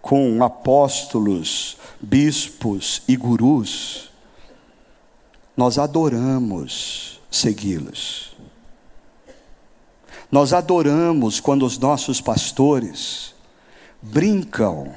com 0.02 0.44
apóstolos, 0.44 1.78
bispos 2.02 3.04
e 3.08 3.16
gurus, 3.16 4.10
nós 5.56 5.78
adoramos 5.78 7.22
segui-los. 7.30 8.33
Nós 10.34 10.52
adoramos 10.52 11.40
quando 11.40 11.64
os 11.64 11.78
nossos 11.78 12.20
pastores 12.20 13.36
brincam 14.02 14.92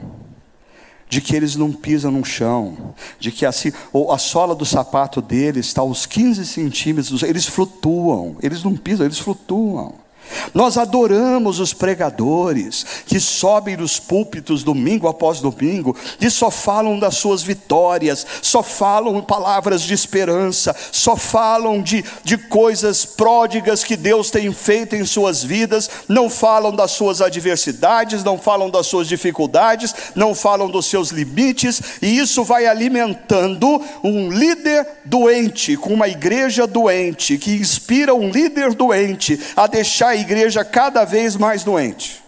de 1.10 1.20
que 1.20 1.36
eles 1.36 1.56
não 1.56 1.70
pisam 1.70 2.10
no 2.10 2.24
chão, 2.24 2.94
de 3.20 3.30
que 3.30 3.44
assim, 3.44 3.70
ou 3.92 4.10
a 4.12 4.16
sola 4.16 4.54
do 4.54 4.64
sapato 4.64 5.20
deles 5.20 5.66
está 5.66 5.82
aos 5.82 6.06
15 6.06 6.46
centímetros, 6.46 7.22
eles 7.22 7.44
flutuam, 7.44 8.38
eles 8.42 8.64
não 8.64 8.74
pisam, 8.74 9.04
eles 9.04 9.18
flutuam. 9.18 10.05
Nós 10.54 10.76
adoramos 10.76 11.60
os 11.60 11.72
pregadores 11.72 12.84
que 13.06 13.20
sobem 13.20 13.76
nos 13.76 13.98
púlpitos 13.98 14.62
domingo 14.62 15.08
após 15.08 15.40
domingo 15.40 15.96
e 16.20 16.30
só 16.30 16.50
falam 16.50 16.98
das 16.98 17.16
suas 17.16 17.42
vitórias, 17.42 18.26
só 18.42 18.62
falam 18.62 19.22
palavras 19.22 19.82
de 19.82 19.94
esperança, 19.94 20.74
só 20.90 21.16
falam 21.16 21.82
de, 21.82 22.04
de 22.24 22.36
coisas 22.36 23.04
pródigas 23.04 23.84
que 23.84 23.96
Deus 23.96 24.30
tem 24.30 24.52
feito 24.52 24.96
em 24.96 25.04
suas 25.04 25.42
vidas, 25.42 25.88
não 26.08 26.28
falam 26.28 26.74
das 26.74 26.92
suas 26.92 27.20
adversidades, 27.20 28.24
não 28.24 28.38
falam 28.38 28.70
das 28.70 28.86
suas 28.86 29.08
dificuldades, 29.08 29.94
não 30.14 30.34
falam 30.34 30.70
dos 30.70 30.86
seus 30.86 31.10
limites, 31.10 31.80
e 32.02 32.18
isso 32.18 32.44
vai 32.44 32.66
alimentando 32.66 33.82
um 34.02 34.30
líder 34.30 34.86
doente, 35.04 35.76
com 35.76 35.92
uma 35.92 36.08
igreja 36.08 36.66
doente, 36.66 37.38
que 37.38 37.52
inspira 37.52 38.14
um 38.14 38.30
líder 38.30 38.74
doente 38.74 39.38
a 39.56 39.66
deixar 39.66 40.15
a 40.16 40.18
igreja 40.18 40.64
cada 40.64 41.04
vez 41.04 41.36
mais 41.36 41.62
doente. 41.62 42.24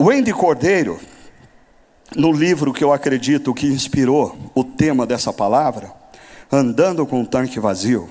Wendy 0.00 0.32
Cordeiro, 0.32 1.00
no 2.14 2.30
livro 2.30 2.72
que 2.72 2.84
eu 2.84 2.92
acredito 2.92 3.52
que 3.52 3.66
inspirou 3.66 4.38
o 4.54 4.62
tema 4.62 5.04
dessa 5.04 5.32
palavra, 5.32 5.92
Andando 6.50 7.04
com 7.04 7.20
um 7.20 7.24
Tanque 7.26 7.60
Vazio, 7.60 8.08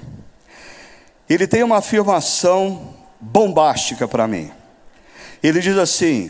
ele 1.27 1.47
tem 1.47 1.63
uma 1.63 1.77
afirmação 1.77 2.93
bombástica 3.19 4.07
para 4.07 4.27
mim. 4.27 4.51
Ele 5.41 5.59
diz 5.59 5.75
assim: 5.75 6.29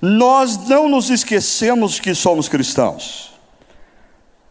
Nós 0.00 0.68
não 0.68 0.88
nos 0.88 1.10
esquecemos 1.10 1.98
que 1.98 2.14
somos 2.14 2.48
cristãos, 2.48 3.32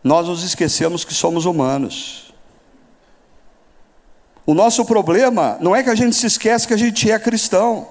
nós 0.04 0.28
nos 0.28 0.44
esquecemos 0.44 1.06
que 1.06 1.14
somos 1.14 1.46
humanos. 1.46 2.29
O 4.50 4.56
nosso 4.56 4.84
problema 4.84 5.60
não 5.62 5.76
é 5.76 5.84
que 5.84 5.92
a 5.92 5.96
gente 5.96 6.16
se 6.16 6.26
esquece 6.26 6.68
que 6.68 6.74
a 6.74 6.78
gente 6.78 7.12
é 7.12 7.20
cristão. 7.20 7.88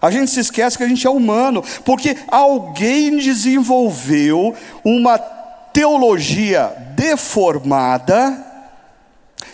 A 0.00 0.12
gente 0.12 0.30
se 0.30 0.38
esquece 0.38 0.78
que 0.78 0.84
a 0.84 0.88
gente 0.88 1.04
é 1.04 1.10
humano, 1.10 1.60
porque 1.84 2.16
alguém 2.28 3.18
desenvolveu 3.18 4.54
uma 4.84 5.18
teologia 5.18 6.72
deformada 6.94 8.46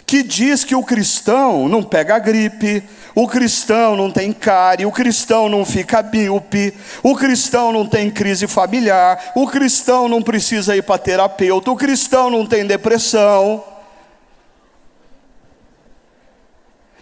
que 0.05 0.23
diz 0.23 0.65
que 0.65 0.75
o 0.75 0.83
cristão 0.83 1.67
não 1.67 1.83
pega 1.83 2.19
gripe, 2.19 2.83
o 3.15 3.27
cristão 3.27 3.97
não 3.97 4.11
tem 4.11 4.35
cárie, 4.35 4.85
o 4.85 4.93
cristão 4.93 5.49
não 5.49 5.65
fica 5.65 6.03
míope, 6.03 6.75
o 7.03 7.17
cristão 7.17 7.73
não 7.73 7.87
tem 7.87 8.11
crise 8.11 8.47
familiar, 8.47 9.33
o 9.35 9.47
cristão 9.47 10.11
não 10.11 10.21
precisa 10.21 10.77
ir 10.77 10.83
para 10.83 10.99
terapeuta, 10.99 11.71
o 11.71 11.77
cristão 11.77 12.29
não 12.29 12.45
tem 12.45 12.67
depressão. 12.67 13.72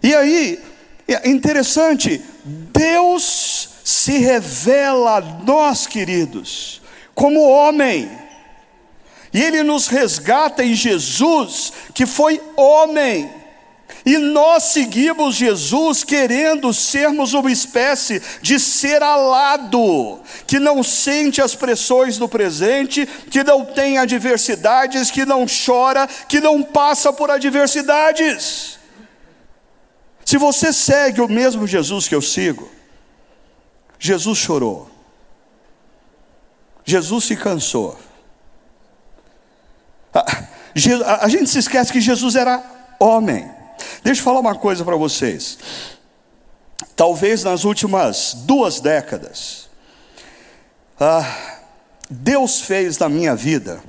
E 0.02 0.14
aí, 0.14 0.58
é 1.06 1.28
interessante, 1.28 2.22
Deus 2.44 3.68
se 3.84 4.18
revela 4.18 5.16
a 5.16 5.20
nós, 5.20 5.86
queridos, 5.86 6.80
como 7.14 7.48
homem. 7.48 8.10
E 9.32 9.42
ele 9.42 9.62
nos 9.62 9.88
resgata 9.88 10.64
em 10.64 10.74
Jesus, 10.74 11.72
que 11.94 12.06
foi 12.06 12.40
homem. 12.56 13.30
E 14.04 14.16
nós 14.16 14.64
seguimos 14.64 15.34
Jesus 15.34 16.02
querendo 16.02 16.72
sermos 16.72 17.34
uma 17.34 17.52
espécie 17.52 18.22
de 18.40 18.58
ser 18.58 19.02
alado, 19.02 20.20
que 20.46 20.58
não 20.58 20.82
sente 20.82 21.42
as 21.42 21.54
pressões 21.54 22.16
do 22.16 22.28
presente, 22.28 23.06
que 23.30 23.44
não 23.44 23.64
tem 23.64 23.98
adversidades, 23.98 25.10
que 25.10 25.26
não 25.26 25.44
chora, 25.44 26.08
que 26.28 26.40
não 26.40 26.62
passa 26.62 27.12
por 27.12 27.30
adversidades. 27.30 28.79
Se 30.30 30.38
você 30.38 30.72
segue 30.72 31.20
o 31.20 31.26
mesmo 31.26 31.66
Jesus 31.66 32.06
que 32.06 32.14
eu 32.14 32.22
sigo, 32.22 32.70
Jesus 33.98 34.38
chorou, 34.38 34.88
Jesus 36.84 37.24
se 37.24 37.34
cansou. 37.34 37.98
A, 40.14 41.24
a 41.24 41.28
gente 41.28 41.50
se 41.50 41.58
esquece 41.58 41.92
que 41.92 42.00
Jesus 42.00 42.36
era 42.36 42.62
homem. 43.00 43.50
Deixa 44.04 44.20
eu 44.20 44.24
falar 44.24 44.38
uma 44.38 44.54
coisa 44.54 44.84
para 44.84 44.94
vocês. 44.94 45.58
Talvez 46.94 47.42
nas 47.42 47.64
últimas 47.64 48.32
duas 48.32 48.78
décadas, 48.78 49.68
ah, 51.00 51.24
Deus 52.08 52.60
fez 52.60 52.96
na 52.98 53.08
minha 53.08 53.34
vida 53.34 53.82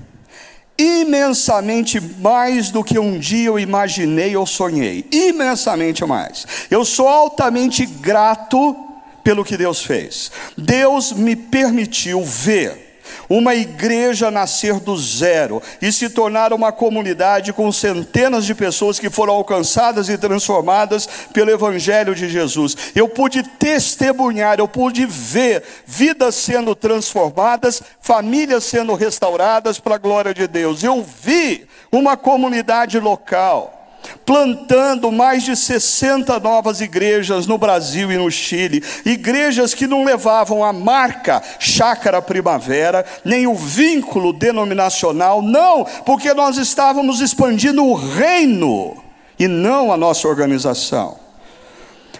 imensamente 0.82 2.00
mais 2.00 2.72
do 2.72 2.84
que 2.84 2.98
um 2.98 3.18
dia 3.18 3.48
eu 3.48 3.60
imaginei 3.60 4.36
ou 4.36 4.46
sonhei. 4.46 5.06
Imensamente 5.12 6.06
mais. 6.06 6.46
Eu 6.70 6.84
sou 6.84 7.08
altamente 7.08 7.86
grato 7.86 8.76
pelo 9.24 9.46
que 9.46 9.58
Deus 9.58 9.84
fez. 9.84 10.32
Deus 10.58 11.12
me 11.12 11.36
permitiu 11.36 12.24
ver 12.24 12.91
uma 13.32 13.56
igreja 13.56 14.30
nascer 14.30 14.80
do 14.80 14.98
zero 14.98 15.62
e 15.82 15.92
se 15.92 16.10
tornar 16.10 16.52
uma 16.52 16.72
comunidade 16.72 17.54
com 17.54 17.72
centenas 17.72 18.46
de 18.46 18.54
pessoas 18.54 19.00
que 19.00 19.10
foram 19.10 19.34
alcançadas 19.34 20.10
e 20.10 20.18
transformadas 20.18 21.08
pelo 21.34 21.50
Evangelho 21.50 22.14
de 22.14 22.28
Jesus. 22.28 22.76
Eu 22.94 23.08
pude 23.08 23.42
testemunhar, 23.44 24.60
eu 24.60 24.68
pude 24.68 25.06
ver 25.06 25.64
vidas 25.86 26.36
sendo 26.36 26.76
transformadas, 26.76 27.82
famílias 28.02 28.66
sendo 28.66 28.94
restauradas 28.96 29.80
para 29.80 29.96
a 29.96 30.00
glória 30.00 30.34
de 30.34 30.48
Deus. 30.48 30.84
Eu 30.84 31.06
vi 31.24 31.66
uma 31.92 32.18
comunidade 32.18 33.00
local 33.00 33.81
plantando 34.26 35.12
mais 35.12 35.44
de 35.44 35.56
60 35.56 36.40
novas 36.40 36.82
igrejas 36.82 37.48
no 37.48 37.58
Brasil 37.58 38.12
e 38.12 38.18
no 38.18 38.30
Chile, 38.32 38.84
igrejas 39.06 39.74
que 39.74 39.88
não 39.88 40.04
levavam 40.04 40.64
a 40.64 40.72
marca 40.72 41.42
Chácara 41.60 42.22
Primavera, 42.22 43.06
nem 43.24 43.48
o 43.48 43.56
vínculo 43.56 44.34
denominacional, 44.34 45.42
não, 45.42 45.86
porque 46.06 46.34
nós 46.34 46.58
estávamos 46.58 47.22
expandindo 47.22 47.84
o 47.84 47.94
reino 47.94 49.02
e 49.38 49.48
não 49.48 49.92
a 49.92 49.98
nossa 49.98 50.28
organização. 50.28 51.20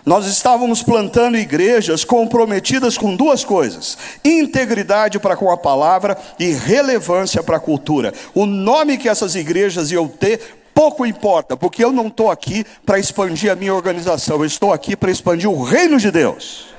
Nós 0.04 0.26
estávamos 0.26 0.82
plantando 0.82 1.38
igrejas 1.38 2.04
comprometidas 2.04 2.98
com 2.98 3.16
duas 3.16 3.44
coisas: 3.44 3.98
integridade 4.26 5.20
para 5.20 5.36
com 5.36 5.52
a 5.52 5.58
palavra 5.58 6.18
e 6.40 6.52
relevância 6.52 7.44
para 7.44 7.58
a 7.58 7.60
cultura. 7.60 8.12
O 8.34 8.48
nome 8.48 8.98
que 8.98 9.08
essas 9.08 9.36
igrejas 9.36 9.92
iam 9.92 10.08
ter 10.08 10.61
pouco 10.82 11.06
importa, 11.06 11.56
porque 11.56 11.84
eu 11.84 11.92
não 11.92 12.08
estou 12.08 12.32
aqui 12.32 12.66
para 12.84 12.98
expandir 12.98 13.52
a 13.52 13.56
minha 13.56 13.72
organização, 13.72 14.38
eu 14.38 14.46
estou 14.46 14.74
aqui 14.74 14.96
para 14.96 15.12
expandir 15.12 15.48
o 15.48 15.62
reino 15.62 16.00
de 16.00 16.10
Deus. 16.10 16.74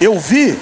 Eu 0.00 0.16
vi 0.16 0.56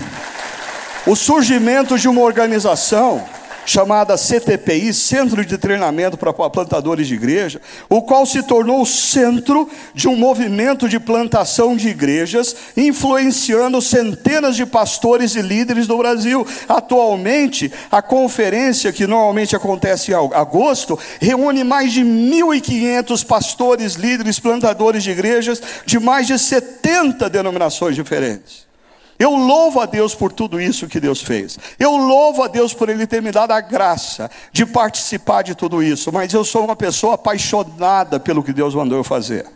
o 1.06 1.14
surgimento 1.14 1.98
de 1.98 2.08
uma 2.08 2.22
organização 2.22 3.22
chamada 3.64 4.16
CTPI, 4.16 4.92
Centro 4.92 5.44
de 5.44 5.56
Treinamento 5.58 6.16
para 6.16 6.32
Plantadores 6.32 7.06
de 7.06 7.14
Igreja, 7.14 7.60
o 7.88 8.02
qual 8.02 8.26
se 8.26 8.42
tornou 8.42 8.82
o 8.82 8.86
centro 8.86 9.68
de 9.94 10.08
um 10.08 10.16
movimento 10.16 10.88
de 10.88 10.98
plantação 10.98 11.76
de 11.76 11.88
igrejas, 11.88 12.54
influenciando 12.76 13.80
centenas 13.80 14.56
de 14.56 14.66
pastores 14.66 15.34
e 15.34 15.42
líderes 15.42 15.86
do 15.86 15.96
Brasil. 15.96 16.46
Atualmente, 16.68 17.72
a 17.90 18.02
conferência, 18.02 18.92
que 18.92 19.06
normalmente 19.06 19.54
acontece 19.54 20.12
em 20.12 20.14
agosto, 20.14 20.98
reúne 21.20 21.64
mais 21.64 21.92
de 21.92 22.02
1.500 22.02 23.24
pastores, 23.24 23.94
líderes, 23.94 24.38
plantadores 24.38 25.02
de 25.02 25.10
igrejas 25.10 25.62
de 25.86 25.98
mais 25.98 26.26
de 26.26 26.38
70 26.38 27.28
denominações 27.28 27.94
diferentes. 27.94 28.71
Eu 29.18 29.36
louvo 29.36 29.80
a 29.80 29.86
Deus 29.86 30.14
por 30.14 30.32
tudo 30.32 30.60
isso 30.60 30.88
que 30.88 30.98
Deus 30.98 31.22
fez. 31.22 31.58
Eu 31.78 31.96
louvo 31.96 32.42
a 32.42 32.48
Deus 32.48 32.74
por 32.74 32.88
Ele 32.88 33.06
ter 33.06 33.22
me 33.22 33.30
dado 33.30 33.52
a 33.52 33.60
graça 33.60 34.30
de 34.52 34.66
participar 34.66 35.42
de 35.42 35.54
tudo 35.54 35.82
isso. 35.82 36.12
Mas 36.12 36.32
eu 36.32 36.44
sou 36.44 36.64
uma 36.64 36.74
pessoa 36.74 37.14
apaixonada 37.14 38.18
pelo 38.18 38.42
que 38.42 38.52
Deus 38.52 38.74
mandou 38.74 38.98
eu 38.98 39.04
fazer. 39.04 39.46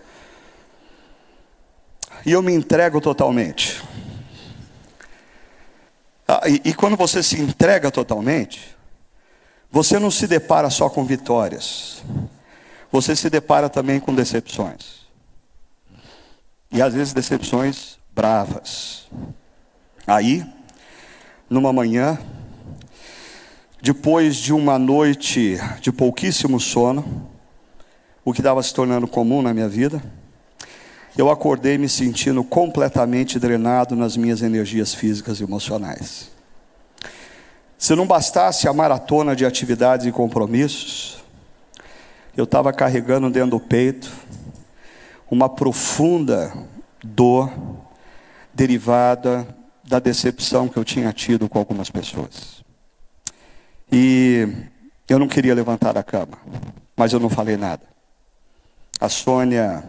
E 2.25 2.33
eu 2.33 2.43
me 2.43 2.53
entrego 2.53 3.01
totalmente. 3.01 3.83
Ah, 6.29 6.43
e, 6.47 6.61
e 6.65 6.75
quando 6.75 6.97
você 6.97 7.23
se 7.23 7.41
entrega 7.41 7.91
totalmente, 7.91 8.77
você 9.71 9.99
não 9.99 10.11
se 10.11 10.27
depara 10.27 10.71
só 10.71 10.89
com 10.89 11.05
vitórias. 11.05 12.03
Você 12.91 13.15
se 13.15 13.29
depara 13.31 13.69
também 13.69 14.01
com 14.01 14.15
decepções. 14.15 15.07
E 16.73 16.83
às 16.83 16.95
vezes 16.95 17.13
decepções 17.13 17.99
bravas. 18.13 19.07
Aí, 20.07 20.47
numa 21.51 21.73
manhã, 21.73 22.17
depois 23.83 24.37
de 24.37 24.53
uma 24.53 24.79
noite 24.79 25.59
de 25.81 25.91
pouquíssimo 25.91 26.61
sono, 26.61 27.29
o 28.25 28.33
que 28.33 28.39
estava 28.39 28.63
se 28.63 28.73
tornando 28.73 29.09
comum 29.09 29.43
na 29.43 29.53
minha 29.53 29.69
vida, 29.69 30.01
eu 31.19 31.29
acordei 31.29 31.77
me 31.77 31.89
sentindo 31.89 32.45
completamente 32.45 33.37
drenado 33.41 33.97
nas 33.97 34.17
minhas 34.17 34.43
energias 34.43 34.95
físicas 34.95 35.41
e 35.41 35.43
emocionais. 35.43 36.31
Se 37.77 37.97
não 37.97 38.07
bastasse 38.07 38.69
a 38.69 38.73
maratona 38.73 39.35
de 39.35 39.45
atividades 39.45 40.07
e 40.07 40.13
compromissos, 40.13 41.19
eu 42.37 42.45
estava 42.45 42.73
carregando 42.73 43.29
dentro 43.29 43.51
do 43.51 43.61
peito 43.61 44.13
uma 45.29 45.49
profunda 45.49 46.53
dor 47.03 47.53
derivada 48.55 49.56
da 49.87 49.99
decepção 50.01 50.69
que 50.69 50.77
eu 50.77 50.85
tinha 50.85 51.13
tido 51.13 51.49
com 51.49 51.59
algumas 51.59 51.89
pessoas. 51.91 52.65
E 53.91 54.49
eu 55.09 55.19
não 55.19 55.29
queria 55.29 55.55
levantar 55.55 55.93
da 55.93 56.03
cama, 56.03 56.39
mas 56.97 57.13
eu 57.13 57.21
não 57.21 57.31
falei 57.31 57.57
nada. 57.57 57.83
A 59.01 59.09
Sônia 59.09 59.85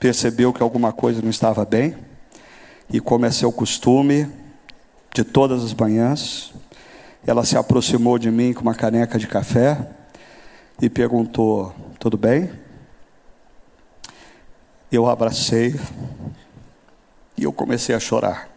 percebeu 0.00 0.52
que 0.52 0.62
alguma 0.62 0.92
coisa 0.92 1.22
não 1.22 1.30
estava 1.30 1.64
bem, 1.64 1.96
e 2.92 3.00
como 3.00 3.24
é 3.24 3.30
seu 3.30 3.52
costume, 3.52 4.28
de 5.14 5.22
todas 5.22 5.62
as 5.62 5.74
manhãs, 5.74 6.52
ela 7.26 7.44
se 7.44 7.56
aproximou 7.56 8.18
de 8.18 8.30
mim 8.30 8.52
com 8.52 8.62
uma 8.62 8.74
caneca 8.74 9.18
de 9.18 9.26
café 9.26 9.90
e 10.80 10.88
perguntou: 10.88 11.74
Tudo 11.98 12.16
bem? 12.16 12.50
Eu 14.90 15.06
abracei 15.08 15.78
e 17.36 17.44
eu 17.44 17.52
comecei 17.52 17.94
a 17.94 18.00
chorar 18.00 18.49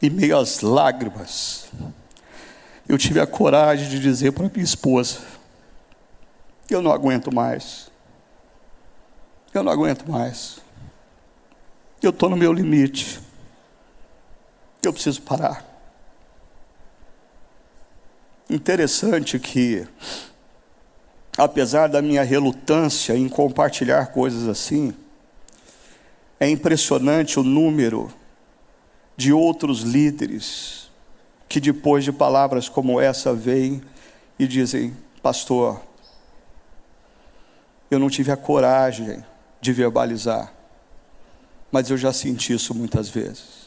em 0.00 0.10
meio 0.10 0.38
às 0.38 0.60
lágrimas, 0.60 1.68
eu 2.88 2.96
tive 2.96 3.20
a 3.20 3.26
coragem 3.26 3.88
de 3.88 4.00
dizer 4.00 4.32
para 4.32 4.48
minha 4.48 4.64
esposa: 4.64 5.18
Eu 6.70 6.80
não 6.80 6.92
aguento 6.92 7.34
mais. 7.34 7.90
Eu 9.52 9.62
não 9.62 9.72
aguento 9.72 10.08
mais. 10.10 10.60
Eu 12.00 12.10
estou 12.10 12.30
no 12.30 12.36
meu 12.36 12.52
limite. 12.52 13.20
Eu 14.82 14.92
preciso 14.92 15.20
parar. 15.22 15.64
Interessante 18.48 19.38
que, 19.38 19.86
apesar 21.36 21.88
da 21.88 22.00
minha 22.00 22.22
relutância 22.22 23.14
em 23.14 23.28
compartilhar 23.28 24.06
coisas 24.06 24.48
assim, 24.48 24.94
é 26.40 26.48
impressionante 26.48 27.38
o 27.38 27.42
número 27.42 28.10
de 29.18 29.32
outros 29.32 29.80
líderes 29.80 30.88
que 31.48 31.58
depois 31.58 32.04
de 32.04 32.12
palavras 32.12 32.68
como 32.68 33.00
essa 33.00 33.34
vêm 33.34 33.82
e 34.38 34.46
dizem: 34.46 34.96
Pastor, 35.20 35.82
eu 37.90 37.98
não 37.98 38.08
tive 38.08 38.30
a 38.30 38.36
coragem 38.36 39.24
de 39.60 39.72
verbalizar, 39.72 40.54
mas 41.72 41.90
eu 41.90 41.96
já 41.96 42.12
senti 42.12 42.52
isso 42.52 42.72
muitas 42.72 43.08
vezes. 43.08 43.66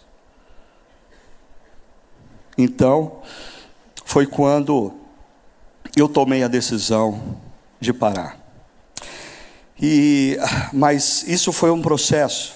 Então, 2.58 3.22
foi 4.06 4.26
quando 4.26 4.94
eu 5.98 6.08
tomei 6.08 6.44
a 6.44 6.48
decisão 6.48 7.38
de 7.78 7.92
parar. 7.92 8.40
E, 9.82 10.38
mas 10.72 11.24
isso 11.24 11.52
foi 11.52 11.72
um 11.72 11.82
processo. 11.82 12.56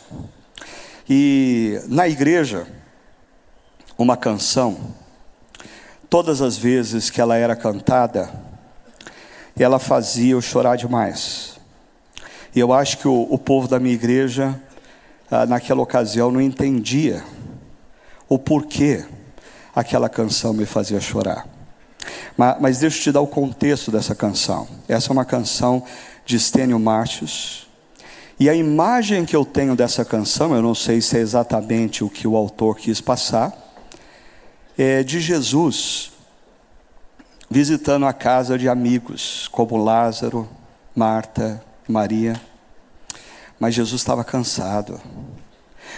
E 1.10 1.82
na 1.88 2.08
igreja, 2.08 2.66
uma 3.98 4.18
canção, 4.18 4.78
todas 6.10 6.42
as 6.42 6.58
vezes 6.58 7.10
que 7.10 7.22
ela 7.22 7.36
era 7.36 7.56
cantada, 7.56 8.30
ela 9.58 9.80
fazia 9.80 10.34
eu 10.34 10.42
chorar 10.42 10.76
demais. 10.76 11.58
E 12.56 12.60
eu 12.60 12.74
acho 12.74 12.98
que 12.98 13.08
o, 13.08 13.28
o 13.30 13.38
povo 13.38 13.68
da 13.68 13.80
minha 13.80 13.94
igreja, 13.94 14.60
ah, 15.30 15.46
naquela 15.46 15.82
ocasião, 15.82 16.32
não 16.32 16.42
entendia 16.42 17.24
o 18.28 18.38
porquê 18.38 19.06
aquela 19.76 20.10
canção 20.10 20.54
me 20.54 20.66
fazia 20.66 21.00
chorar. 21.00 21.48
Mas, 22.38 22.58
mas 22.60 22.80
deixa 22.80 22.98
eu 22.98 23.04
te 23.04 23.12
dar 23.12 23.22
o 23.22 23.28
contexto 23.28 23.92
dessa 23.92 24.16
canção. 24.16 24.68
Essa 24.88 25.10
é 25.10 25.14
uma 25.14 25.26
canção 25.26 25.84
de 26.26 26.40
Stênio 26.40 26.80
Martius. 26.80 27.68
E 28.40 28.50
a 28.50 28.56
imagem 28.56 29.26
que 29.26 29.36
eu 29.36 29.46
tenho 29.46 29.76
dessa 29.76 30.04
canção, 30.04 30.54
eu 30.54 30.62
não 30.62 30.76
sei 30.76 31.00
se 31.02 31.18
é 31.18 31.22
exatamente 31.22 32.04
o 32.04 32.10
que 32.10 32.28
o 32.28 32.36
autor 32.36 32.76
quis 32.76 33.00
passar, 33.00 33.65
é 34.78 35.04
de 35.04 35.20
Jesus 35.20 36.12
visitando 37.50 38.06
a 38.06 38.14
casa 38.14 38.58
de 38.58 38.68
amigos, 38.68 39.48
como 39.52 39.78
Lázaro, 39.78 40.48
Marta, 40.96 41.64
Maria. 41.88 42.40
Mas 43.60 43.76
Jesus 43.76 44.02
estava 44.02 44.24
cansado. 44.24 45.00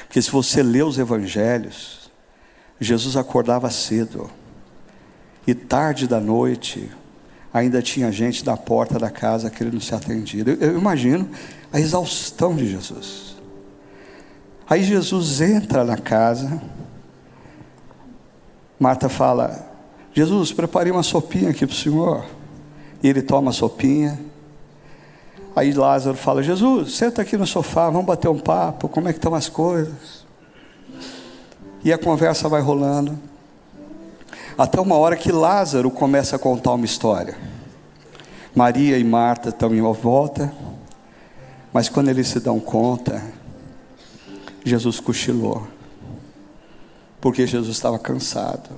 Porque 0.05 0.21
se 0.21 0.29
você 0.29 0.61
lê 0.61 0.83
os 0.83 0.99
evangelhos, 0.99 2.11
Jesus 2.79 3.15
acordava 3.15 3.69
cedo. 3.69 4.29
E 5.45 5.55
tarde 5.55 6.07
da 6.07 6.19
noite, 6.19 6.91
ainda 7.53 7.81
tinha 7.81 8.11
gente 8.11 8.45
na 8.45 8.57
porta 8.57 8.99
da 8.99 9.09
casa 9.09 9.49
querendo 9.49 9.79
ser 9.81 9.95
atendido. 9.95 10.51
Eu, 10.51 10.71
eu 10.71 10.77
imagino 10.77 11.29
a 11.71 11.79
exaustão 11.79 12.55
de 12.55 12.69
Jesus. 12.69 13.35
Aí 14.69 14.83
Jesus 14.83 15.41
entra 15.41 15.83
na 15.83 15.97
casa. 15.97 16.61
Marta 18.79 19.09
fala: 19.09 19.67
Jesus, 20.13 20.51
preparei 20.51 20.91
uma 20.91 21.03
sopinha 21.03 21.49
aqui 21.49 21.65
para 21.65 21.73
o 21.73 21.77
senhor. 21.77 22.25
E 23.01 23.07
ele 23.07 23.21
toma 23.21 23.51
a 23.51 23.53
sopinha. 23.53 24.19
Aí 25.55 25.73
Lázaro 25.73 26.17
fala: 26.17 26.43
Jesus, 26.43 26.95
senta 26.95 27.21
aqui 27.21 27.37
no 27.37 27.47
sofá, 27.47 27.89
vamos 27.89 28.05
bater 28.05 28.27
um 28.27 28.39
papo, 28.39 28.87
como 28.87 29.07
é 29.07 29.13
que 29.13 29.19
estão 29.19 29.33
as 29.33 29.49
coisas? 29.49 30.25
E 31.83 31.91
a 31.91 31.97
conversa 31.97 32.47
vai 32.47 32.61
rolando. 32.61 33.17
Até 34.57 34.81
uma 34.81 34.95
hora 34.95 35.15
que 35.15 35.31
Lázaro 35.31 35.91
começa 35.91 36.35
a 36.35 36.39
contar 36.39 36.73
uma 36.73 36.85
história. 36.85 37.37
Maria 38.55 38.97
e 38.97 39.03
Marta 39.03 39.49
estão 39.49 39.73
em 39.73 39.81
volta, 39.81 40.51
mas 41.71 41.89
quando 41.89 42.09
eles 42.09 42.27
se 42.27 42.39
dão 42.39 42.59
conta, 42.59 43.23
Jesus 44.63 44.99
cochilou, 44.99 45.67
porque 47.19 47.45
Jesus 47.47 47.75
estava 47.75 47.97
cansado. 47.97 48.69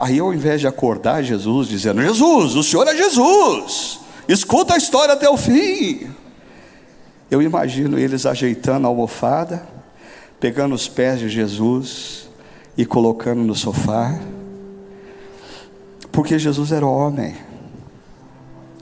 Aí, 0.00 0.18
ao 0.18 0.32
invés 0.32 0.60
de 0.60 0.66
acordar 0.66 1.22
Jesus, 1.22 1.68
dizendo: 1.68 2.02
Jesus, 2.02 2.54
o 2.54 2.62
Senhor 2.62 2.86
é 2.88 2.96
Jesus, 2.96 4.02
Escuta 4.28 4.74
a 4.74 4.76
história 4.76 5.14
até 5.14 5.28
o 5.28 5.36
fim. 5.36 6.10
Eu 7.30 7.42
imagino 7.42 7.98
eles 7.98 8.26
ajeitando 8.26 8.86
a 8.86 8.90
almofada, 8.90 9.66
pegando 10.38 10.74
os 10.74 10.88
pés 10.88 11.18
de 11.20 11.28
Jesus 11.28 12.28
e 12.76 12.84
colocando 12.84 13.42
no 13.42 13.54
sofá, 13.54 14.18
porque 16.10 16.38
Jesus 16.38 16.72
era 16.72 16.86
homem 16.86 17.34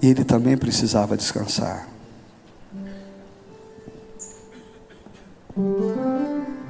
e 0.03 0.09
ele 0.09 0.25
também 0.25 0.57
precisava 0.57 1.17
descansar. 1.17 1.89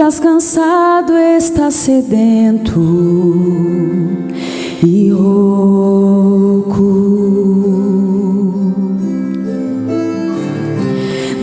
Estás 0.00 0.18
cansado, 0.18 1.12
estás 1.12 1.74
sedento 1.74 2.80
e 4.82 5.10
rouco. 5.12 6.72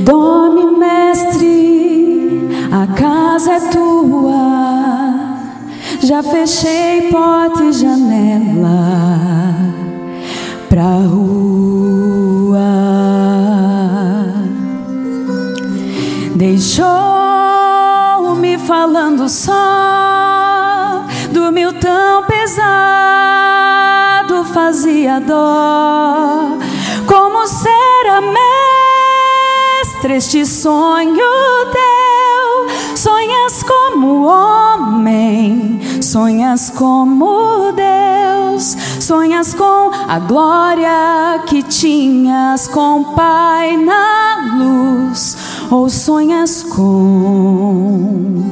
Dorme, 0.03 0.75
mestre, 0.75 2.49
a 2.71 2.87
casa 2.87 3.53
é 3.53 3.59
tua. 3.69 5.37
Já 6.01 6.23
fechei 6.23 7.11
porta 7.11 7.63
e 7.63 7.71
janela 7.71 9.53
pra 10.67 10.95
rua. 11.05 12.57
Deixou-me 16.35 17.06
falando 18.67 19.27
só, 19.29 19.53
dormiu 21.31 21.71
tão 21.79 22.21
pesado, 22.23 22.65
fazia 24.53 25.21
dó. 25.21 26.57
Como 27.07 27.47
será 27.47 28.19
mestre 29.79 30.17
este 30.17 30.45
sonho 30.45 31.15
teu? 31.71 32.67
Sonhas 32.97 33.63
como 33.63 34.25
homem, 34.25 35.79
sonhas 36.01 36.69
como 36.69 37.71
Deus, 37.71 38.75
sonhas 38.99 39.53
com 39.53 39.91
a 40.09 40.19
glória 40.19 41.41
que 41.45 41.63
tinhas 41.63 42.67
com 42.67 43.15
Pai 43.15 43.77
na 43.77 44.57
luz 44.57 45.36
ou 45.69 45.89
sonhas 45.89 46.63
com 46.63 48.43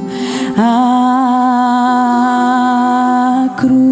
a 0.56 1.96
cruz? 3.58 3.86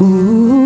Uh, 0.00 0.64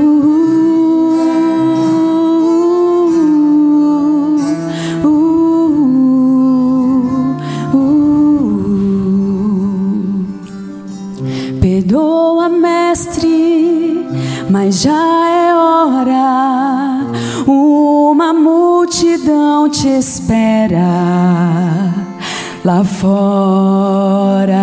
mas 14.50 14.80
já 14.80 15.28
é 15.28 15.54
hora. 15.54 17.06
Uma 17.46 18.32
multidão 18.32 19.68
te 19.68 19.88
espera 19.88 20.78
lá 22.64 22.82
fora. 22.84 24.56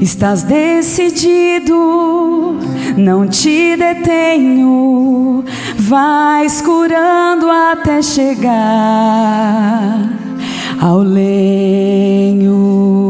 Estás 0.00 0.42
decidido, 0.42 2.58
não 2.96 3.26
te 3.26 3.76
detenho, 3.76 5.44
vais 5.76 6.60
curando 6.60 7.50
até 7.50 8.02
chegar 8.02 9.98
ao 10.80 10.98
lenho. 10.98 13.03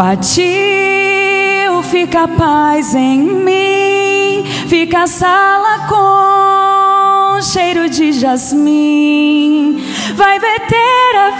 Patil, 0.00 1.82
fica 1.90 2.26
paz 2.26 2.94
em 2.94 3.20
mim, 3.20 4.46
fica 4.66 5.02
a 5.02 5.06
sala 5.06 5.86
com 5.90 7.42
cheiro 7.42 7.86
de 7.86 8.10
jasmim, 8.10 9.84
vai 10.14 10.38
verter 10.38 11.16
a 11.16 11.30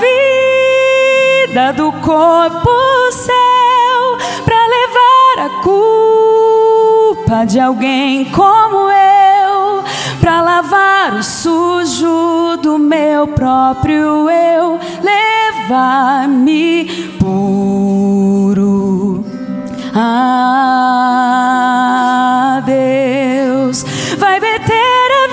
vida 1.48 1.72
do 1.72 1.90
corpo 2.02 2.70
seu 3.12 4.18
para 4.44 4.66
levar 4.66 5.38
a 5.46 5.48
culpa 5.62 7.46
de 7.46 7.58
alguém 7.58 8.26
como 8.26 8.90
eu, 8.90 9.82
para 10.20 10.42
lavar 10.42 11.14
o 11.14 11.22
sujo 11.22 12.58
do 12.58 12.78
meu 12.78 13.26
próprio 13.28 14.28
eu, 14.28 14.78
levar-me 15.02 16.84
puro. 17.18 18.39
Ah, 19.92 21.50
Deus 22.64 23.84
vai 24.16 24.38
verter 24.38 24.74
a 24.74 25.28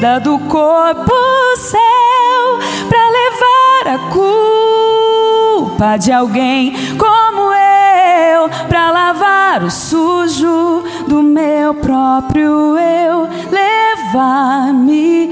vida 0.00 0.18
do 0.20 0.38
corpo 0.40 1.12
céu 1.56 2.58
para 2.88 3.08
levar 3.10 3.88
a 3.94 3.98
culpa 4.12 5.96
de 5.96 6.10
alguém 6.12 6.74
como 6.96 7.52
eu, 7.52 8.48
para 8.68 8.90
lavar 8.90 9.62
o 9.62 9.70
sujo 9.70 10.82
do 11.06 11.22
meu 11.22 11.74
próprio 11.74 12.76
eu, 12.76 13.28
levar-me 13.50 15.28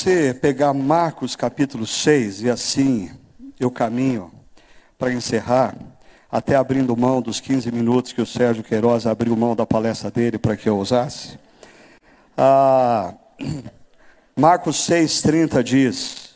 você 0.00 0.32
pegar 0.32 0.72
Marcos 0.72 1.36
capítulo 1.36 1.86
6 1.86 2.44
e 2.44 2.48
assim 2.48 3.10
eu 3.58 3.70
caminho 3.70 4.32
para 4.96 5.12
encerrar, 5.12 5.76
até 6.32 6.56
abrindo 6.56 6.96
mão 6.96 7.20
dos 7.20 7.38
15 7.38 7.70
minutos 7.70 8.10
que 8.14 8.22
o 8.22 8.24
Sérgio 8.24 8.64
Queiroz 8.64 9.06
abriu 9.06 9.36
mão 9.36 9.54
da 9.54 9.66
palestra 9.66 10.10
dele 10.10 10.38
para 10.38 10.56
que 10.56 10.66
eu 10.66 10.78
usasse. 10.78 11.38
Ah, 12.34 13.12
Marcos 14.34 14.76
6,30 14.88 15.62
diz: 15.62 16.30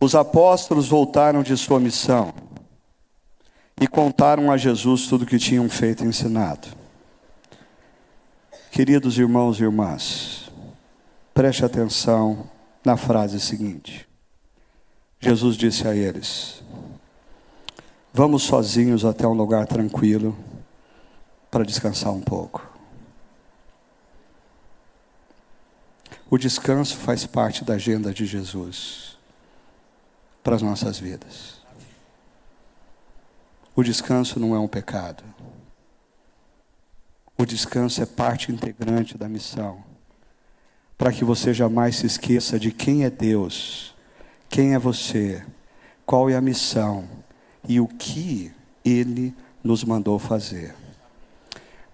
Os 0.00 0.14
apóstolos 0.14 0.88
voltaram 0.88 1.42
de 1.42 1.54
sua 1.58 1.78
missão 1.78 2.32
e 3.78 3.86
contaram 3.86 4.50
a 4.50 4.56
Jesus 4.56 5.06
tudo 5.06 5.24
o 5.24 5.26
que 5.26 5.38
tinham 5.38 5.68
feito 5.68 6.04
e 6.04 6.06
ensinado. 6.06 6.68
Queridos 8.70 9.18
irmãos 9.18 9.60
e 9.60 9.62
irmãs, 9.62 10.45
preste 11.36 11.66
atenção 11.66 12.48
na 12.82 12.96
frase 12.96 13.38
seguinte. 13.38 14.08
Jesus 15.20 15.54
disse 15.54 15.86
a 15.86 15.94
eles: 15.94 16.62
Vamos 18.10 18.44
sozinhos 18.44 19.04
até 19.04 19.28
um 19.28 19.34
lugar 19.34 19.66
tranquilo 19.66 20.34
para 21.50 21.62
descansar 21.62 22.10
um 22.10 22.22
pouco. 22.22 22.66
O 26.30 26.38
descanso 26.38 26.96
faz 26.96 27.26
parte 27.26 27.62
da 27.62 27.74
agenda 27.74 28.14
de 28.14 28.24
Jesus 28.24 29.18
para 30.42 30.56
as 30.56 30.62
nossas 30.62 30.98
vidas. 30.98 31.60
O 33.74 33.82
descanso 33.82 34.40
não 34.40 34.54
é 34.54 34.58
um 34.58 34.66
pecado. 34.66 35.22
O 37.36 37.44
descanso 37.44 38.02
é 38.02 38.06
parte 38.06 38.50
integrante 38.50 39.18
da 39.18 39.28
missão. 39.28 39.95
Para 40.96 41.12
que 41.12 41.24
você 41.24 41.52
jamais 41.52 41.96
se 41.96 42.06
esqueça 42.06 42.58
de 42.58 42.72
quem 42.72 43.04
é 43.04 43.10
Deus, 43.10 43.94
quem 44.48 44.74
é 44.74 44.78
você, 44.78 45.44
qual 46.04 46.30
é 46.30 46.36
a 46.36 46.40
missão 46.40 47.08
e 47.68 47.80
o 47.80 47.86
que 47.86 48.52
Ele 48.84 49.34
nos 49.62 49.84
mandou 49.84 50.18
fazer. 50.18 50.74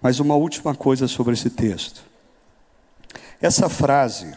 Mas 0.01 0.19
uma 0.19 0.35
última 0.35 0.75
coisa 0.75 1.07
sobre 1.07 1.33
esse 1.33 1.49
texto. 1.49 2.03
Essa 3.41 3.67
frase, 3.67 4.33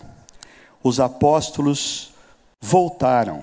os 0.83 0.99
apóstolos 0.99 2.15
voltaram. 2.61 3.43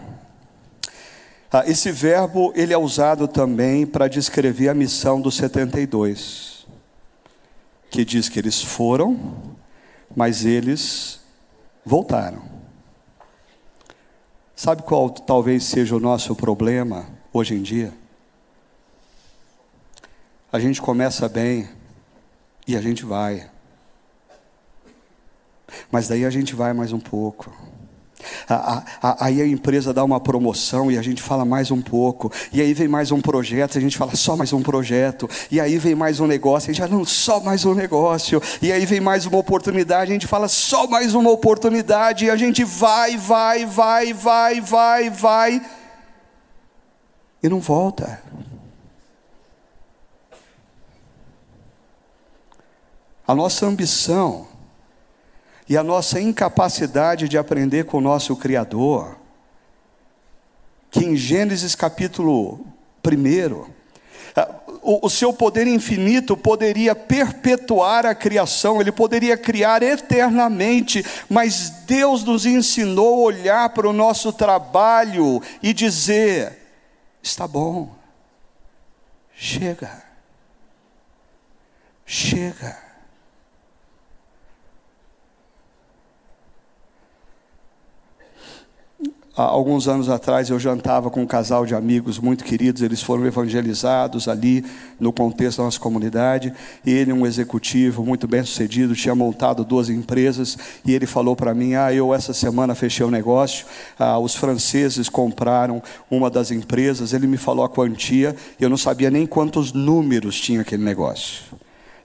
Ah, 1.51 1.63
esse 1.67 1.91
verbo 1.91 2.51
ele 2.55 2.73
é 2.73 2.77
usado 2.77 3.27
também 3.27 3.85
para 3.85 4.07
descrever 4.07 4.69
a 4.69 4.73
missão 4.73 5.21
dos 5.21 5.35
72, 5.35 6.65
que 7.91 8.03
diz 8.03 8.27
que 8.27 8.39
eles 8.39 8.61
foram, 8.61 9.52
mas 10.15 10.45
eles 10.45 11.19
voltaram. 11.85 12.43
Sabe 14.55 14.83
qual 14.83 15.09
talvez 15.09 15.63
seja 15.63 15.95
o 15.95 15.99
nosso 15.99 16.35
problema 16.35 17.07
hoje 17.31 17.55
em 17.55 17.61
dia? 17.61 17.93
A 20.51 20.59
gente 20.59 20.81
começa 20.81 21.27
bem 21.27 21.67
e 22.67 22.77
a 22.77 22.81
gente 22.81 23.03
vai. 23.03 23.49
Mas 25.91 26.07
daí 26.07 26.23
a 26.25 26.29
gente 26.29 26.55
vai 26.55 26.71
mais 26.73 26.93
um 26.93 26.99
pouco. 26.99 27.51
Aí 29.19 29.41
a 29.41 29.47
empresa 29.47 29.93
dá 29.93 30.03
uma 30.03 30.19
promoção 30.19 30.91
e 30.91 30.97
a 30.97 31.01
gente 31.01 31.21
fala 31.21 31.45
mais 31.45 31.71
um 31.71 31.81
pouco. 31.81 32.31
E 32.51 32.61
aí 32.61 32.73
vem 32.73 32.87
mais 32.87 33.11
um 33.11 33.21
projeto, 33.21 33.77
a 33.77 33.81
gente 33.81 33.97
fala 33.97 34.15
só 34.15 34.35
mais 34.35 34.53
um 34.53 34.61
projeto. 34.61 35.29
E 35.51 35.59
aí 35.59 35.77
vem 35.77 35.95
mais 35.95 36.19
um 36.19 36.27
negócio, 36.27 36.69
a 36.69 36.73
gente 36.73 36.81
fala 36.81 36.97
não, 36.97 37.05
só 37.05 37.39
mais 37.39 37.65
um 37.65 37.73
negócio. 37.73 38.41
E 38.61 38.71
aí 38.71 38.85
vem 38.85 38.99
mais 38.99 39.25
uma 39.25 39.37
oportunidade, 39.37 40.11
a 40.11 40.13
gente 40.13 40.27
fala 40.27 40.47
só 40.47 40.87
mais 40.87 41.13
uma 41.13 41.31
oportunidade. 41.31 42.25
E 42.25 42.29
a 42.29 42.35
gente 42.35 42.63
vai, 42.63 43.17
vai, 43.17 43.65
vai, 43.65 44.13
vai, 44.13 44.61
vai, 44.61 45.09
vai. 45.09 45.61
E 47.41 47.49
não 47.49 47.59
volta. 47.59 48.21
A 53.25 53.33
nossa 53.33 53.65
ambição 53.65 54.47
e 55.73 55.77
a 55.77 55.81
nossa 55.81 56.21
incapacidade 56.21 57.27
de 57.27 57.35
aprender 57.35 57.85
com 57.85 57.97
o 57.97 58.01
nosso 58.01 58.35
Criador, 58.35 59.17
que 60.91 61.03
em 61.03 61.15
Gênesis 61.15 61.73
capítulo 61.73 62.63
1, 63.03 63.65
ah, 64.35 64.55
o, 64.83 65.09
seu 65.09 65.33
poder 65.33 65.65
infinito 65.65 66.37
poderia 66.37 66.93
perpetuar 66.93 68.05
a 68.05 68.13
criação, 68.13 68.79
ele 68.79 68.91
poderia 68.91 69.35
criar 69.35 69.81
eternamente, 69.81 71.03
mas 71.27 71.71
Deus 71.87 72.23
nos 72.23 72.45
ensinou 72.45 73.23
a 73.23 73.25
olhar 73.25 73.69
para 73.69 73.89
o 73.89 73.93
nosso 73.93 74.31
trabalho 74.31 75.41
e 75.63 75.73
dizer: 75.73 76.55
está 77.19 77.47
bom, 77.47 77.89
chega, 79.33 80.03
chega. 82.05 82.92
Há 89.35 89.43
alguns 89.43 89.87
anos 89.87 90.09
atrás 90.09 90.49
eu 90.49 90.59
jantava 90.59 91.09
com 91.09 91.21
um 91.21 91.25
casal 91.25 91.65
de 91.65 91.73
amigos 91.73 92.19
muito 92.19 92.43
queridos, 92.43 92.81
eles 92.81 93.01
foram 93.01 93.25
evangelizados 93.25 94.27
ali 94.27 94.63
no 94.99 95.11
contexto 95.11 95.57
da 95.57 95.63
nossa 95.65 95.79
comunidade, 95.79 96.53
ele, 96.85 97.11
um 97.11 97.25
executivo 97.25 98.05
muito 98.05 98.27
bem 98.27 98.43
sucedido, 98.43 98.95
tinha 98.95 99.15
montado 99.15 99.65
duas 99.65 99.89
empresas, 99.89 100.57
e 100.85 100.93
ele 100.93 101.05
falou 101.05 101.35
para 101.35 101.53
mim: 101.53 101.73
Ah, 101.73 101.93
eu 101.93 102.13
essa 102.13 102.33
semana 102.33 102.75
fechei 102.75 103.05
o 103.05 103.09
um 103.09 103.11
negócio, 103.11 103.65
ah, 103.97 104.19
os 104.19 104.35
franceses 104.35 105.09
compraram 105.09 105.81
uma 106.09 106.29
das 106.29 106.51
empresas, 106.51 107.13
ele 107.13 107.27
me 107.27 107.37
falou 107.37 107.65
a 107.65 107.69
quantia, 107.69 108.35
eu 108.59 108.69
não 108.69 108.77
sabia 108.77 109.09
nem 109.09 109.25
quantos 109.25 109.73
números 109.73 110.39
tinha 110.39 110.61
aquele 110.61 110.83
negócio. 110.83 111.43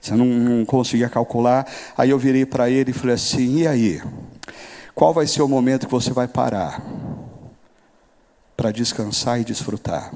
Você 0.01 0.15
não, 0.15 0.25
não 0.25 0.65
conseguia 0.65 1.09
calcular. 1.09 1.67
Aí 1.97 2.09
eu 2.09 2.17
virei 2.17 2.45
para 2.45 2.69
ele 2.69 2.91
e 2.91 2.93
falei 2.93 3.15
assim: 3.15 3.59
e 3.59 3.67
aí? 3.67 4.01
Qual 4.99 5.13
vai 5.13 5.25
ser 5.25 5.41
o 5.41 5.47
momento 5.47 5.85
que 5.85 5.91
você 5.93 6.11
vai 6.11 6.27
parar 6.27 6.83
para 8.57 8.69
descansar 8.69 9.39
e 9.39 9.45
desfrutar? 9.45 10.11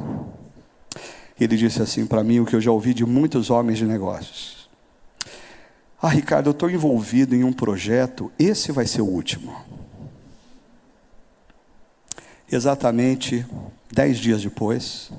Ele 1.40 1.56
disse 1.56 1.82
assim 1.82 2.06
para 2.06 2.22
mim 2.22 2.42
o 2.42 2.46
que 2.46 2.54
eu 2.54 2.60
já 2.60 2.70
ouvi 2.70 2.94
de 2.94 3.06
muitos 3.06 3.50
homens 3.50 3.78
de 3.78 3.86
negócios. 3.86 4.70
Ah, 6.02 6.10
Ricardo, 6.10 6.48
eu 6.48 6.52
estou 6.52 6.70
envolvido 6.70 7.34
em 7.34 7.46
um 7.46 7.54
projeto, 7.54 8.30
esse 8.38 8.74
vai 8.74 8.86
ser 8.86 9.02
o 9.02 9.06
último. 9.06 9.56
Exatamente 12.52 13.46
dez 13.90 14.18
dias 14.18 14.44
depois, 14.44 15.10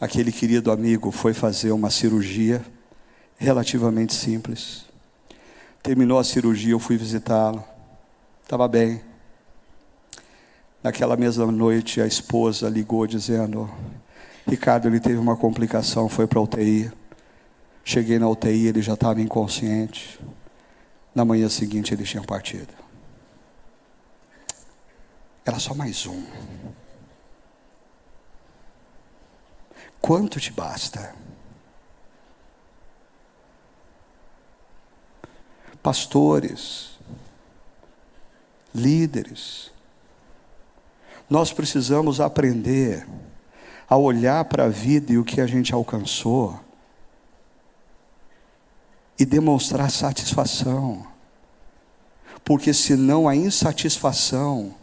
aquele 0.00 0.30
querido 0.30 0.70
amigo 0.70 1.10
foi 1.10 1.34
fazer 1.34 1.72
uma 1.72 1.90
cirurgia 1.90 2.64
relativamente 3.36 4.14
simples. 4.14 4.84
Terminou 5.82 6.16
a 6.16 6.22
cirurgia, 6.22 6.70
eu 6.70 6.78
fui 6.78 6.96
visitá-lo 6.96 7.71
estava 8.52 8.68
bem. 8.68 9.02
Naquela 10.82 11.16
mesma 11.16 11.50
noite, 11.50 12.02
a 12.02 12.06
esposa 12.06 12.68
ligou 12.68 13.06
dizendo: 13.06 13.72
Ricardo, 14.46 14.88
ele 14.88 15.00
teve 15.00 15.16
uma 15.16 15.38
complicação, 15.38 16.06
foi 16.06 16.26
para 16.26 16.38
a 16.38 16.42
UTI. 16.42 16.92
Cheguei 17.82 18.18
na 18.18 18.28
UTI, 18.28 18.66
ele 18.66 18.82
já 18.82 18.92
estava 18.92 19.22
inconsciente. 19.22 20.20
Na 21.14 21.24
manhã 21.24 21.48
seguinte, 21.48 21.94
ele 21.94 22.04
tinha 22.04 22.22
partido. 22.22 22.74
Era 25.46 25.58
só 25.58 25.74
mais 25.74 26.06
um. 26.06 26.22
Quanto 29.98 30.38
te 30.38 30.52
basta? 30.52 31.14
Pastores, 35.82 36.91
líderes. 38.74 39.70
Nós 41.28 41.52
precisamos 41.52 42.20
aprender 42.20 43.06
a 43.88 43.96
olhar 43.96 44.44
para 44.46 44.64
a 44.64 44.68
vida 44.68 45.12
e 45.12 45.18
o 45.18 45.24
que 45.24 45.40
a 45.40 45.46
gente 45.46 45.74
alcançou 45.74 46.58
e 49.18 49.24
demonstrar 49.24 49.90
satisfação. 49.90 51.06
Porque 52.44 52.74
senão 52.74 53.28
a 53.28 53.36
insatisfação 53.36 54.74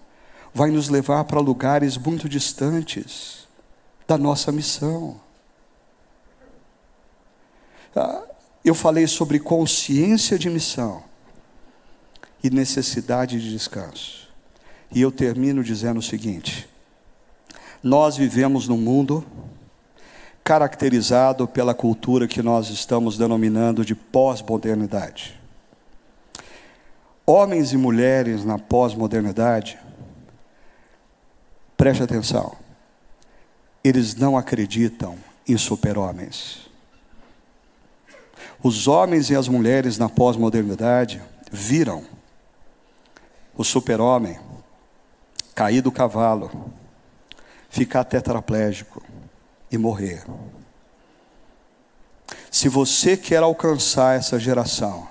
vai 0.54 0.72
nos 0.72 0.90
levar 0.90 1.26
para 1.26 1.40
lugares 1.40 1.98
muito 1.98 2.30
distantes 2.30 3.48
da 4.08 4.18
nossa 4.18 4.52
missão. 4.52 5.20
Ah, 7.96 8.24
eu 8.64 8.74
falei 8.74 9.08
sobre 9.08 9.40
consciência 9.40 10.38
de 10.38 10.50
missão 10.50 11.09
e 12.44 12.50
necessidade 12.50 13.40
de 13.40 13.52
descanso. 13.52 14.28
E 14.92 15.02
eu 15.02 15.12
termino 15.12 15.64
dizendo 15.64 16.00
o 16.00 16.04
seguinte: 16.04 16.68
nós 17.84 18.18
vivemos 18.18 18.68
num 18.68 18.78
mundo 18.78 19.26
caracterizado 20.44 21.48
pela 21.48 21.74
cultura 21.74 22.28
que 22.28 22.42
nós 22.42 22.70
estamos 22.70 23.18
denominando 23.18 23.86
de 23.86 23.94
pós-modernidade. 23.94 25.40
Homens 27.26 27.72
e 27.72 27.78
mulheres 27.78 28.44
na 28.44 28.58
pós-modernidade, 28.58 29.78
preste 31.78 32.02
atenção, 32.02 32.58
eles 33.84 34.16
não 34.16 34.36
acreditam 34.36 35.16
em 35.48 35.56
super-homens. 35.56 36.68
Os 38.62 38.88
homens 38.88 39.30
e 39.30 39.36
as 39.36 39.48
mulheres 39.48 39.98
na 39.98 40.10
pós-modernidade 40.10 41.22
viram 41.52 42.04
o 43.60 43.64
super-homem 43.66 44.40
cair 45.54 45.82
do 45.82 45.92
cavalo, 45.92 46.72
ficar 47.70 48.06
tetraplégico 48.06 49.04
e 49.70 49.78
morrer. 49.78 50.24
Se 52.50 52.70
você 52.70 53.18
quer 53.18 53.44
alcançar 53.44 54.18
essa 54.18 54.40
geração, 54.40 55.10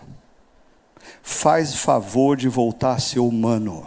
faz 1.23 1.75
favor 1.75 2.39
de 2.39 2.49
voltar 2.49 2.93
a 2.93 2.99
ser 2.99 3.19
humano. 3.19 3.87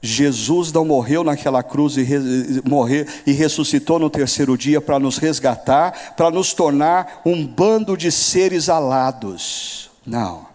Jesus 0.00 0.70
não 0.70 0.84
morreu 0.84 1.24
naquela 1.24 1.60
cruz 1.60 1.96
e 1.96 2.04
re, 2.04 2.18
morrer 2.64 3.08
e 3.26 3.32
ressuscitou 3.32 3.98
no 3.98 4.08
terceiro 4.08 4.56
dia 4.56 4.80
para 4.80 5.00
nos 5.00 5.18
resgatar, 5.18 6.14
para 6.14 6.30
nos 6.30 6.54
tornar 6.54 7.20
um 7.26 7.44
bando 7.44 7.96
de 7.96 8.12
seres 8.12 8.68
alados. 8.68 9.90
Não. 10.06 10.49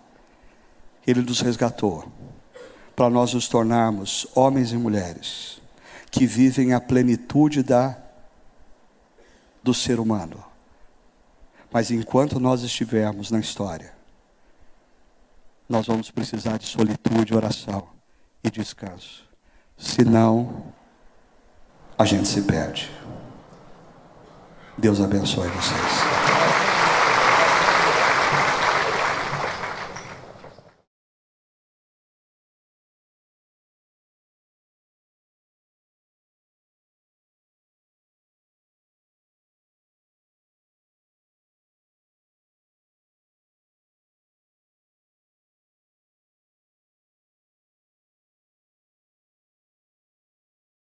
Ele 1.06 1.22
nos 1.22 1.42
resgatou 1.42 2.12
para 2.96 3.10
nós 3.10 3.34
nos 3.34 3.48
tornarmos 3.48 4.26
homens 4.34 4.72
e 4.72 4.78
mulheres 4.78 5.62
que 6.10 6.26
vivem 6.26 6.74
a 6.74 6.80
plenitude 6.80 7.62
da 7.62 7.98
do 9.62 9.74
ser 9.74 10.00
humano. 10.00 10.44
Mas 11.72 11.92
enquanto 11.92 12.40
nós 12.40 12.62
estivermos 12.62 13.32
na 13.32 13.40
história, 13.40 13.94
nós 15.68 15.88
vamos 15.88 16.12
precisar 16.12 16.58
de 16.58 16.68
solitude, 16.68 17.34
oração 17.34 17.88
e 18.44 18.52
descanso. 18.52 19.28
Senão, 19.76 20.72
a 21.98 22.06
gente 22.06 22.28
se 22.28 22.44
perde. 22.44 22.90
Deus 24.78 25.02
abençoe 25.02 25.50
vocês. 25.50 26.15